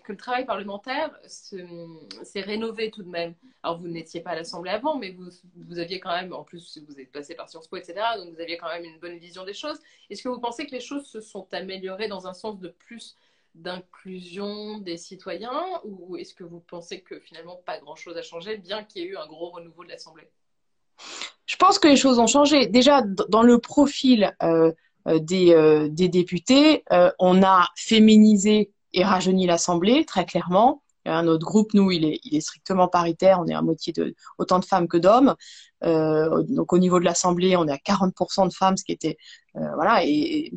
le 0.08 0.16
travail 0.16 0.46
parlementaire 0.46 1.12
s'est 1.26 2.42
rénové 2.42 2.90
tout 2.90 3.04
de 3.04 3.10
même? 3.10 3.36
Alors, 3.64 3.80
vous 3.80 3.90
n'étiez 3.90 4.22
pas 4.22 4.32
à 4.32 4.36
l'Assemblée 4.36 4.72
avant, 4.72 4.98
mais 4.98 5.12
vous, 5.12 5.30
vous, 5.58 5.80
aviez 5.80 6.00
quand 6.00 6.12
même, 6.12 6.32
en 6.32 6.44
plus, 6.44 6.80
vous 6.88 7.00
êtes 7.00 7.12
passé 7.12 7.36
par 7.36 7.50
Sciences 7.50 7.68
Po, 7.68 7.76
etc., 7.76 8.00
donc 8.18 8.34
vous 8.34 8.42
aviez 8.42 8.58
quand 8.58 8.70
même 8.70 8.86
une 8.86 8.98
bonne 9.00 9.18
vision 9.18 9.44
des 9.44 9.54
choses. 9.54 9.80
Est-ce 10.10 10.24
que 10.24 10.30
vous 10.30 10.40
pensez 10.40 10.66
que 10.66 10.72
les 10.72 10.80
choses 10.80 11.06
se 11.06 11.20
sont 11.20 11.48
améliorées 11.54 12.08
dans 12.08 12.28
un 12.28 12.34
sens 12.34 12.60
de 12.60 12.70
plus 12.70 13.18
d'inclusion 13.56 14.78
des 14.78 14.98
citoyens? 14.98 15.82
Ou 15.84 16.16
est-ce 16.16 16.34
que 16.34 16.46
vous 16.46 16.62
pensez 16.62 17.02
que 17.02 17.20
finalement 17.20 17.58
pas 17.58 17.80
grand-chose 17.80 18.16
a 18.18 18.22
changé, 18.22 18.58
bien 18.58 18.84
qu'il 18.86 19.02
y 19.02 19.06
ait 19.06 19.10
eu 19.10 19.18
un 19.18 19.28
gros 19.28 19.50
renouveau 19.50 19.84
de 19.84 19.90
l'Assemblée? 19.90 20.30
Je 21.46 21.56
pense 21.58 21.80
que 21.80 21.88
les 21.88 21.96
choses 21.96 22.20
ont 22.20 22.28
changé. 22.28 22.68
Déjà, 22.68 23.02
dans 23.30 23.44
le 23.44 23.60
profil 23.60 24.34
euh, 24.42 24.72
euh, 25.08 25.20
euh, 25.32 25.90
des, 25.90 26.08
députés, 26.08 26.84
on 27.20 27.44
a 27.44 27.68
féminisé 27.76 28.72
et 28.94 29.04
rajeuni 29.04 29.48
l'Assemblée, 29.48 30.06
très 30.06 30.26
clairement. 30.26 30.83
Notre 31.06 31.46
groupe, 31.46 31.74
nous, 31.74 31.92
il 31.92 32.06
est, 32.06 32.40
strictement 32.42 32.88
paritaire. 32.88 33.40
On 33.42 33.48
est 33.48 33.54
à 33.54 33.62
moitié 33.62 33.92
de 33.94 34.16
autant 34.38 34.60
de 34.60 34.66
femmes 34.66 34.88
que 34.88 34.98
d'hommes. 34.98 35.36
Euh, 35.84 36.44
donc 36.44 36.72
au 36.72 36.78
niveau 36.78 37.00
de 37.00 37.06
l'Assemblée, 37.06 37.58
on 37.58 37.68
est 37.68 37.72
à 37.72 37.78
40% 37.78 38.48
de 38.48 38.54
femmes, 38.54 38.78
ce 38.78 38.84
qui 38.86 38.94
était 38.94 39.18
euh, 39.58 39.76
voilà, 39.76 40.06
et, 40.06 40.54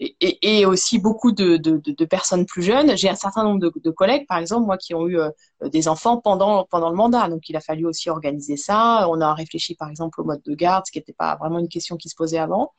et, 0.00 0.60
et, 0.60 0.66
aussi 0.66 0.98
beaucoup 0.98 1.32
de, 1.32 1.56
de, 1.56 1.80
de, 1.84 2.04
personnes 2.04 2.46
plus 2.46 2.62
jeunes. 2.62 2.96
J'ai 2.96 3.10
un 3.10 3.14
certain 3.14 3.44
nombre 3.44 3.60
de, 3.60 3.90
collègues, 3.90 4.26
par 4.26 4.38
exemple, 4.38 4.66
moi, 4.66 4.78
qui 4.78 4.94
ont 4.94 5.06
eu 5.06 5.18
euh, 5.20 5.30
des 5.68 5.86
enfants 5.86 6.18
pendant 6.18 6.64
pendant 6.64 6.88
le 6.88 6.96
mandat. 6.96 7.28
Donc 7.28 7.48
il 7.48 7.56
a 7.56 7.60
fallu 7.60 7.86
aussi 7.86 8.08
organiser 8.08 8.56
ça. 8.56 9.06
On 9.10 9.20
a 9.20 9.34
réfléchi, 9.34 9.74
par 9.74 9.90
exemple, 9.90 10.20
au 10.20 10.24
mode 10.24 10.42
de 10.42 10.54
garde, 10.54 10.84
ce 10.86 10.92
qui 10.92 10.98
n'était 10.98 11.12
pas 11.12 11.36
vraiment 11.36 11.58
une 11.58 11.68
question 11.68 11.96
qui 11.96 12.08
se 12.08 12.14
posait 12.16 12.38
avant. 12.38 12.72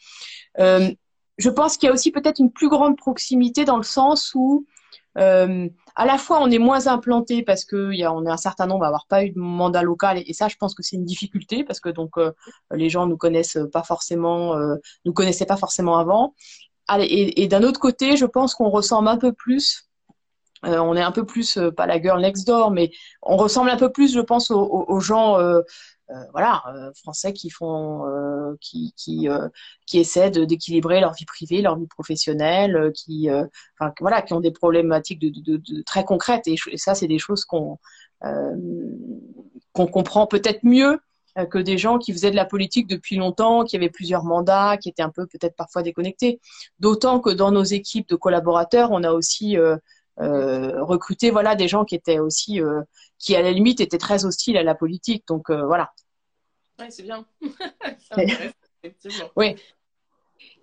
je 0.58 1.50
pense 1.50 1.78
qu'il 1.78 1.88
y 1.88 1.90
a 1.90 1.94
aussi 1.94 2.12
peut-être 2.12 2.40
une 2.40 2.52
plus 2.52 2.70
grande 2.70 2.98
proximité 2.98 3.66
dans 3.66 3.78
le 3.78 3.84
sens 3.84 4.34
où 4.36 4.66
euh, 5.18 5.68
à 5.96 6.06
la 6.06 6.18
fois, 6.18 6.42
on 6.42 6.50
est 6.50 6.58
moins 6.58 6.88
implanté 6.88 7.44
parce 7.44 7.66
que 7.66 7.92
y 7.94 8.04
a, 8.04 8.14
on 8.14 8.26
est 8.26 8.30
un 8.30 8.38
certain 8.38 8.66
nombre 8.66 8.86
à 8.86 8.88
avoir 8.88 9.08
pas 9.08 9.26
eu 9.26 9.32
de 9.32 9.40
mandat 9.40 9.84
local 9.84 10.22
et, 10.26 10.34
ça, 10.34 10.48
je 10.48 10.56
pense 10.56 10.74
que 10.74 10.84
c'est 10.84 10.96
une 10.96 11.06
difficulté 11.06 11.64
parce 11.64 11.80
que 11.80 11.90
donc 11.90 12.18
euh, 12.18 12.32
les 12.72 12.90
gens 12.90 13.08
nous 13.08 13.18
connaissent 13.18 13.60
pas 13.74 13.84
forcément, 13.84 14.56
euh, 14.56 14.76
nous 15.06 15.14
connaissaient 15.14 15.46
pas 15.46 15.58
forcément 15.58 15.98
avant. 15.98 16.34
Et, 17.00 17.48
d'un 17.48 17.64
autre 17.64 17.80
côté, 17.80 18.18
je 18.18 18.26
pense 18.26 18.54
qu'on 18.54 18.70
ressemble 18.70 19.08
un 19.08 19.18
peu 19.18 19.32
plus. 19.32 19.88
On 20.64 20.96
est 20.96 21.02
un 21.02 21.12
peu 21.12 21.26
plus 21.26 21.58
pas 21.78 21.86
la 21.86 22.02
girl 22.02 22.22
next 22.22 22.46
door, 22.46 22.70
mais 22.70 22.92
on 23.22 23.38
ressemble 23.38 23.70
un 23.70 23.78
peu 23.78 23.92
plus, 23.92 24.14
je 24.14 24.20
pense, 24.20 24.52
aux, 24.52 25.00
gens 25.00 25.38
voilà, 26.32 26.64
euh, 26.68 26.92
français 26.94 27.34
qui 27.34 27.50
font, 27.50 28.06
euh, 28.08 28.56
qui 28.60 28.94
qui 28.98 29.28
qui 29.86 30.00
essaient 30.00 30.32
d'équilibrer 30.32 31.00
leur 31.00 31.14
vie 31.14 31.26
privée, 31.26 31.62
leur 31.62 31.78
vie 31.78 31.88
professionnelle, 31.88 32.92
qui 32.94 33.30
enfin 33.80 33.94
voilà, 34.00 34.22
qui 34.22 34.34
ont 34.34 34.40
des 34.40 34.52
problématiques 34.52 35.20
de, 35.20 35.58
de, 35.58 35.82
très 35.84 36.04
concrètes 36.04 36.48
et, 36.48 36.56
ça 36.76 36.96
c'est 36.96 37.08
des 37.08 37.20
choses 37.20 37.46
qu'on 37.46 37.78
qu'on 39.74 39.88
comprend 39.88 40.28
peut-être 40.28 40.64
mieux 40.64 41.00
que 41.50 41.58
des 41.58 41.78
gens 41.78 41.98
qui 41.98 42.12
faisaient 42.12 42.32
de 42.32 42.36
la 42.36 42.46
politique 42.46 42.88
depuis 42.88 43.16
longtemps, 43.16 43.64
qui 43.64 43.76
avaient 43.78 43.90
plusieurs 43.90 44.26
mandats, 44.26 44.78
qui 44.78 44.90
étaient 44.90 45.02
un 45.02 45.10
peu 45.10 45.28
peut-être 45.28 45.56
parfois 45.56 45.82
déconnectés. 45.82 46.42
D'autant 46.80 47.20
que 47.22 47.30
dans 47.30 47.52
nos 47.52 47.64
équipes 47.64 48.10
de 48.10 48.16
collaborateurs, 48.16 48.92
on 48.92 49.04
a 49.04 49.12
aussi 49.12 49.58
euh, 49.58 49.78
recruté 50.18 51.32
voilà 51.32 51.56
des 51.56 51.68
gens 51.68 51.86
qui 51.86 51.96
étaient 51.96 52.20
aussi 52.20 52.60
qui 53.18 53.36
à 53.36 53.42
la 53.42 53.52
limite 53.52 53.80
étaient 53.80 53.98
très 53.98 54.26
hostiles 54.26 54.58
à 54.58 54.64
la 54.64 54.76
politique. 54.76 55.26
Donc 55.28 55.50
voilà. 55.50 55.92
Oui, 56.80 56.86
c'est 56.90 57.04
bien. 57.04 57.26
effectivement. 58.84 59.30
Oui. 59.36 59.56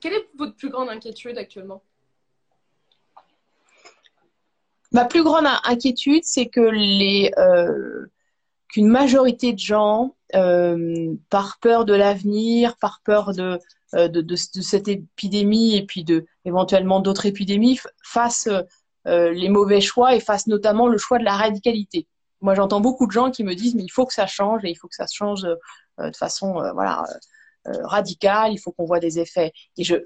Quelle 0.01 0.15
est 0.15 0.29
votre 0.37 0.57
plus 0.57 0.71
grande 0.71 0.89
inquiétude 0.89 1.39
actuellement? 1.39 1.83
Ma 4.93 5.05
plus 5.05 5.23
grande 5.23 5.47
inquiétude, 5.65 6.25
c'est 6.25 6.47
que 6.47 6.61
les 6.61 7.31
euh, 7.37 8.07
qu'une 8.69 8.89
majorité 8.89 9.53
de 9.53 9.59
gens, 9.59 10.17
euh, 10.35 11.15
par 11.31 11.59
peur 11.61 11.85
de 11.85 11.95
l'avenir, 11.95 12.77
par 12.79 13.01
peur 13.05 13.33
de, 13.35 13.59
euh, 13.95 14.09
de, 14.09 14.21
de, 14.21 14.37
cette 14.37 14.89
épidémie 14.89 15.77
et 15.77 15.85
puis 15.85 16.05
de 16.05 16.27
éventuellement 16.45 17.01
d'autres 17.01 17.27
épidémies, 17.27 17.79
fassent 18.03 18.49
les 19.07 19.49
mauvais 19.49 19.81
choix 19.81 20.15
et 20.15 20.21
fassent 20.21 20.49
notamment 20.49 20.87
le 20.87 20.99
choix 20.99 21.19
de 21.19 21.25
la 21.25 21.37
radicalité. 21.37 22.07
Moi, 22.41 22.55
j'entends 22.55 22.81
beaucoup 22.81 23.07
de 23.07 23.13
gens 23.13 23.31
qui 23.31 23.45
me 23.45 23.55
disent 23.55 23.75
mais 23.75 23.83
il 23.83 23.91
faut 23.91 24.07
que 24.07 24.15
ça 24.15 24.27
change 24.27 24.65
et 24.65 24.71
il 24.71 24.75
faut 24.77 24.89
que 24.89 24.95
ça 24.95 25.07
change 25.13 25.45
euh, 25.45 26.11
de 26.11 26.17
façon 26.17 26.61
euh, 26.61 26.73
voilà 26.73 27.05
euh, 27.67 27.87
radicale. 27.87 28.53
Il 28.53 28.59
faut 28.59 28.73
qu'on 28.73 28.85
voit 28.85 29.01
des 29.01 29.19
effets. 29.19 29.53
Et 29.77 29.85
je 29.85 29.97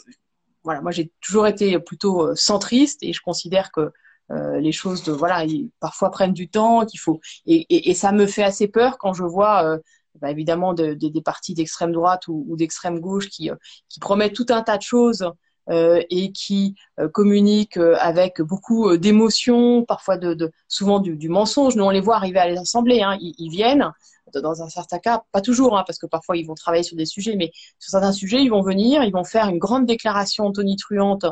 voilà, 0.64 0.80
moi 0.80 0.92
j'ai 0.92 1.12
toujours 1.20 1.46
été 1.46 1.78
plutôt 1.80 2.34
centriste 2.36 3.02
et 3.02 3.12
je 3.12 3.20
considère 3.20 3.72
que 3.72 3.90
les 4.30 4.72
choses 4.72 5.02
de 5.02 5.12
voilà 5.12 5.44
parfois 5.80 6.10
prennent 6.10 6.32
du 6.32 6.48
temps 6.48 6.86
qu'il 6.86 7.00
faut 7.00 7.20
et, 7.44 7.90
et, 7.90 7.92
ça 7.92 8.12
me 8.12 8.26
fait 8.26 8.44
assez 8.44 8.66
peur 8.66 8.96
quand 8.96 9.12
je 9.12 9.24
vois 9.24 9.78
bah, 10.20 10.30
évidemment 10.30 10.72
de, 10.72 10.94
des 10.94 11.20
partis 11.20 11.52
d'extrême 11.52 11.92
droite 11.92 12.28
ou, 12.28 12.56
d'extrême 12.56 13.00
gauche 13.00 13.28
qui, 13.28 13.50
qui 13.90 14.00
promettent 14.00 14.34
tout 14.34 14.46
un 14.48 14.62
tas 14.62 14.78
de 14.78 14.82
choses 14.82 15.22
euh, 15.22 15.30
et 15.68 16.32
qui 16.32 16.74
euh, 16.98 17.08
communiquent 17.08 17.76
euh, 17.76 17.96
avec 17.98 18.40
beaucoup 18.40 18.96
d'émotions, 18.96 19.84
parfois 19.84 20.16
de, 20.16 20.52
souvent 20.68 20.98
du, 20.98 21.28
mensonge. 21.28 21.76
Nous, 21.76 21.84
on 21.84 21.90
les 21.90 22.00
voit 22.00 22.16
arriver 22.16 22.38
à 22.38 22.48
l'Assemblée, 22.48 23.02
hein. 23.02 23.16
ils, 23.20 23.34
ils, 23.38 23.50
viennent, 23.50 23.92
dans 24.34 24.62
un 24.62 24.68
certain 24.68 24.98
cas, 24.98 25.22
pas 25.32 25.40
toujours, 25.40 25.76
hein, 25.76 25.84
parce 25.86 25.98
que 25.98 26.06
parfois 26.06 26.36
ils 26.36 26.46
vont 26.46 26.54
travailler 26.54 26.82
sur 26.82 26.96
des 26.96 27.06
sujets, 27.06 27.36
mais 27.36 27.50
sur 27.78 27.90
certains 27.90 28.12
sujets, 28.12 28.42
ils 28.42 28.50
vont 28.50 28.62
venir, 28.62 29.02
ils 29.04 29.12
vont 29.12 29.24
faire 29.24 29.48
une 29.48 29.58
grande 29.58 29.86
déclaration 29.86 30.50
tonitruante 30.52 31.26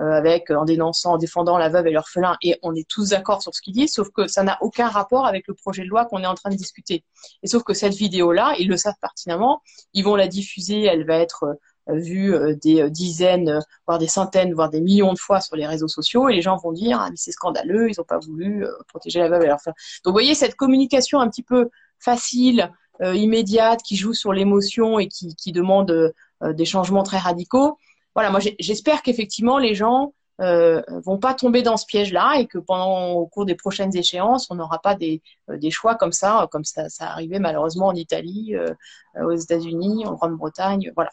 euh, 0.00 0.10
avec 0.10 0.50
en 0.50 0.64
dénonçant, 0.64 1.12
en 1.12 1.18
défendant 1.18 1.58
la 1.58 1.68
veuve 1.68 1.86
et 1.86 1.90
l'orphelin, 1.90 2.36
et 2.42 2.58
on 2.62 2.74
est 2.74 2.88
tous 2.88 3.10
d'accord 3.10 3.42
sur 3.42 3.54
ce 3.54 3.60
qu'ils 3.60 3.74
disent, 3.74 3.92
sauf 3.92 4.08
que 4.10 4.26
ça 4.26 4.42
n'a 4.42 4.56
aucun 4.62 4.88
rapport 4.88 5.26
avec 5.26 5.46
le 5.48 5.54
projet 5.54 5.82
de 5.82 5.88
loi 5.88 6.06
qu'on 6.06 6.22
est 6.22 6.26
en 6.26 6.34
train 6.34 6.48
de 6.48 6.56
discuter. 6.56 7.04
Et 7.42 7.46
sauf 7.46 7.62
que 7.62 7.74
cette 7.74 7.94
vidéo-là, 7.94 8.54
ils 8.58 8.68
le 8.68 8.78
savent 8.78 8.94
pertinemment, 9.00 9.60
ils 9.92 10.02
vont 10.02 10.16
la 10.16 10.28
diffuser, 10.28 10.84
elle 10.84 11.04
va 11.04 11.16
être 11.18 11.58
vu 11.88 12.34
euh, 12.34 12.54
des 12.54 12.82
euh, 12.82 12.90
dizaines, 12.90 13.48
euh, 13.48 13.60
voire 13.86 13.98
des 13.98 14.06
centaines, 14.06 14.54
voire 14.54 14.70
des 14.70 14.80
millions 14.80 15.12
de 15.12 15.18
fois 15.18 15.40
sur 15.40 15.56
les 15.56 15.66
réseaux 15.66 15.88
sociaux, 15.88 16.28
et 16.28 16.34
les 16.34 16.42
gens 16.42 16.56
vont 16.56 16.72
dire 16.72 16.98
ah 17.00 17.08
mais 17.10 17.16
c'est 17.16 17.32
scandaleux, 17.32 17.90
ils 17.90 17.94
n'ont 17.98 18.04
pas 18.04 18.18
voulu 18.18 18.66
protéger 18.88 19.18
la 19.20 19.28
veuve 19.28 19.42
et 19.42 19.48
l'enfant. 19.48 19.72
Donc 20.04 20.12
vous 20.12 20.12
voyez 20.12 20.34
cette 20.34 20.54
communication 20.54 21.20
un 21.20 21.28
petit 21.28 21.42
peu 21.42 21.70
facile, 21.98 22.70
immédiate, 23.00 23.82
qui 23.82 23.96
joue 23.96 24.12
sur 24.14 24.32
l'émotion 24.32 25.00
et 25.00 25.08
qui, 25.08 25.34
qui 25.34 25.50
demande 25.50 26.12
des 26.40 26.64
changements 26.64 27.02
très 27.02 27.18
radicaux. 27.18 27.78
Voilà, 28.14 28.30
moi 28.30 28.38
j'espère 28.60 29.02
qu'effectivement 29.02 29.58
les 29.58 29.74
gens 29.74 30.12
euh, 30.40 30.82
vont 31.04 31.18
pas 31.18 31.34
tomber 31.34 31.62
dans 31.62 31.76
ce 31.76 31.86
piège-là 31.86 32.38
et 32.38 32.46
que 32.46 32.58
pendant 32.58 33.10
au 33.12 33.26
cours 33.26 33.44
des 33.44 33.54
prochaines 33.54 33.96
échéances, 33.96 34.50
on 34.50 34.56
n'aura 34.56 34.80
pas 34.80 34.94
des, 34.94 35.22
des 35.48 35.70
choix 35.70 35.94
comme 35.94 36.12
ça, 36.12 36.48
comme 36.50 36.64
ça, 36.64 36.88
ça 36.88 37.10
arrivait 37.10 37.38
malheureusement 37.38 37.86
en 37.86 37.94
Italie, 37.94 38.56
euh, 38.56 38.74
aux 39.20 39.36
États-Unis, 39.36 40.06
en 40.06 40.14
Grande-Bretagne, 40.14 40.90
voilà. 40.94 41.10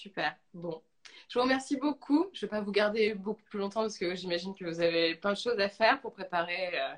Super. 0.00 0.34
Bon. 0.54 0.80
Je 1.28 1.38
vous 1.38 1.42
remercie 1.42 1.76
beaucoup. 1.76 2.30
Je 2.32 2.38
ne 2.38 2.48
vais 2.48 2.56
pas 2.56 2.62
vous 2.62 2.72
garder 2.72 3.12
beaucoup 3.12 3.42
plus 3.42 3.58
longtemps 3.58 3.82
parce 3.82 3.98
que 3.98 4.14
j'imagine 4.14 4.54
que 4.54 4.64
vous 4.64 4.80
avez 4.80 5.14
plein 5.14 5.32
de 5.32 5.36
choses 5.36 5.60
à 5.60 5.68
faire 5.68 6.00
pour 6.00 6.14
préparer 6.14 6.70
euh, 6.72 6.94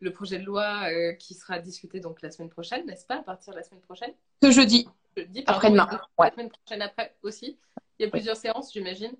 le 0.00 0.12
projet 0.12 0.40
de 0.40 0.44
loi 0.44 0.90
euh, 0.90 1.12
qui 1.12 1.34
sera 1.34 1.60
discuté 1.60 2.00
donc 2.00 2.22
la 2.22 2.32
semaine 2.32 2.48
prochaine, 2.48 2.84
n'est-ce 2.86 3.06
pas, 3.06 3.18
à 3.18 3.22
partir 3.22 3.52
de 3.52 3.58
la 3.58 3.62
semaine 3.62 3.82
prochaine? 3.82 4.12
Ce 4.42 4.50
jeudi. 4.50 4.88
Jeudi, 5.16 5.44
après-demain. 5.46 5.88
Ouais. 6.18 6.26
La 6.26 6.32
semaine 6.32 6.50
prochaine 6.50 6.82
après 6.82 7.16
aussi. 7.22 7.56
Il 8.00 8.04
y 8.04 8.08
a 8.08 8.10
plusieurs 8.10 8.36
séances, 8.36 8.72
j'imagine. 8.72 9.12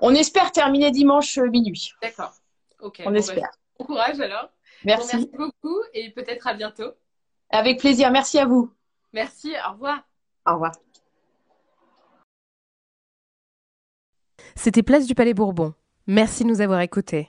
On 0.00 0.12
espère 0.12 0.50
terminer 0.50 0.90
dimanche 0.90 1.38
euh, 1.38 1.48
minuit. 1.48 1.92
D'accord. 2.02 2.34
Ok. 2.80 3.00
On 3.06 3.10
bon, 3.10 3.14
espère. 3.14 3.42
Bah, 3.42 3.58
bon 3.78 3.84
courage 3.84 4.18
alors. 4.18 4.50
Merci. 4.84 5.18
Merci 5.18 5.30
beaucoup 5.36 5.80
et 5.94 6.10
peut-être 6.10 6.48
à 6.48 6.54
bientôt. 6.54 6.94
Avec 7.50 7.78
plaisir. 7.78 8.10
Merci 8.10 8.40
à 8.40 8.46
vous. 8.46 8.74
Merci. 9.12 9.54
Au 9.68 9.74
revoir. 9.74 10.02
Au 10.44 10.54
revoir. 10.54 10.72
C'était 14.64 14.84
Place 14.84 15.08
du 15.08 15.16
Palais 15.16 15.34
Bourbon. 15.34 15.74
Merci 16.06 16.44
de 16.44 16.48
nous 16.48 16.60
avoir 16.60 16.80
écoutés. 16.82 17.28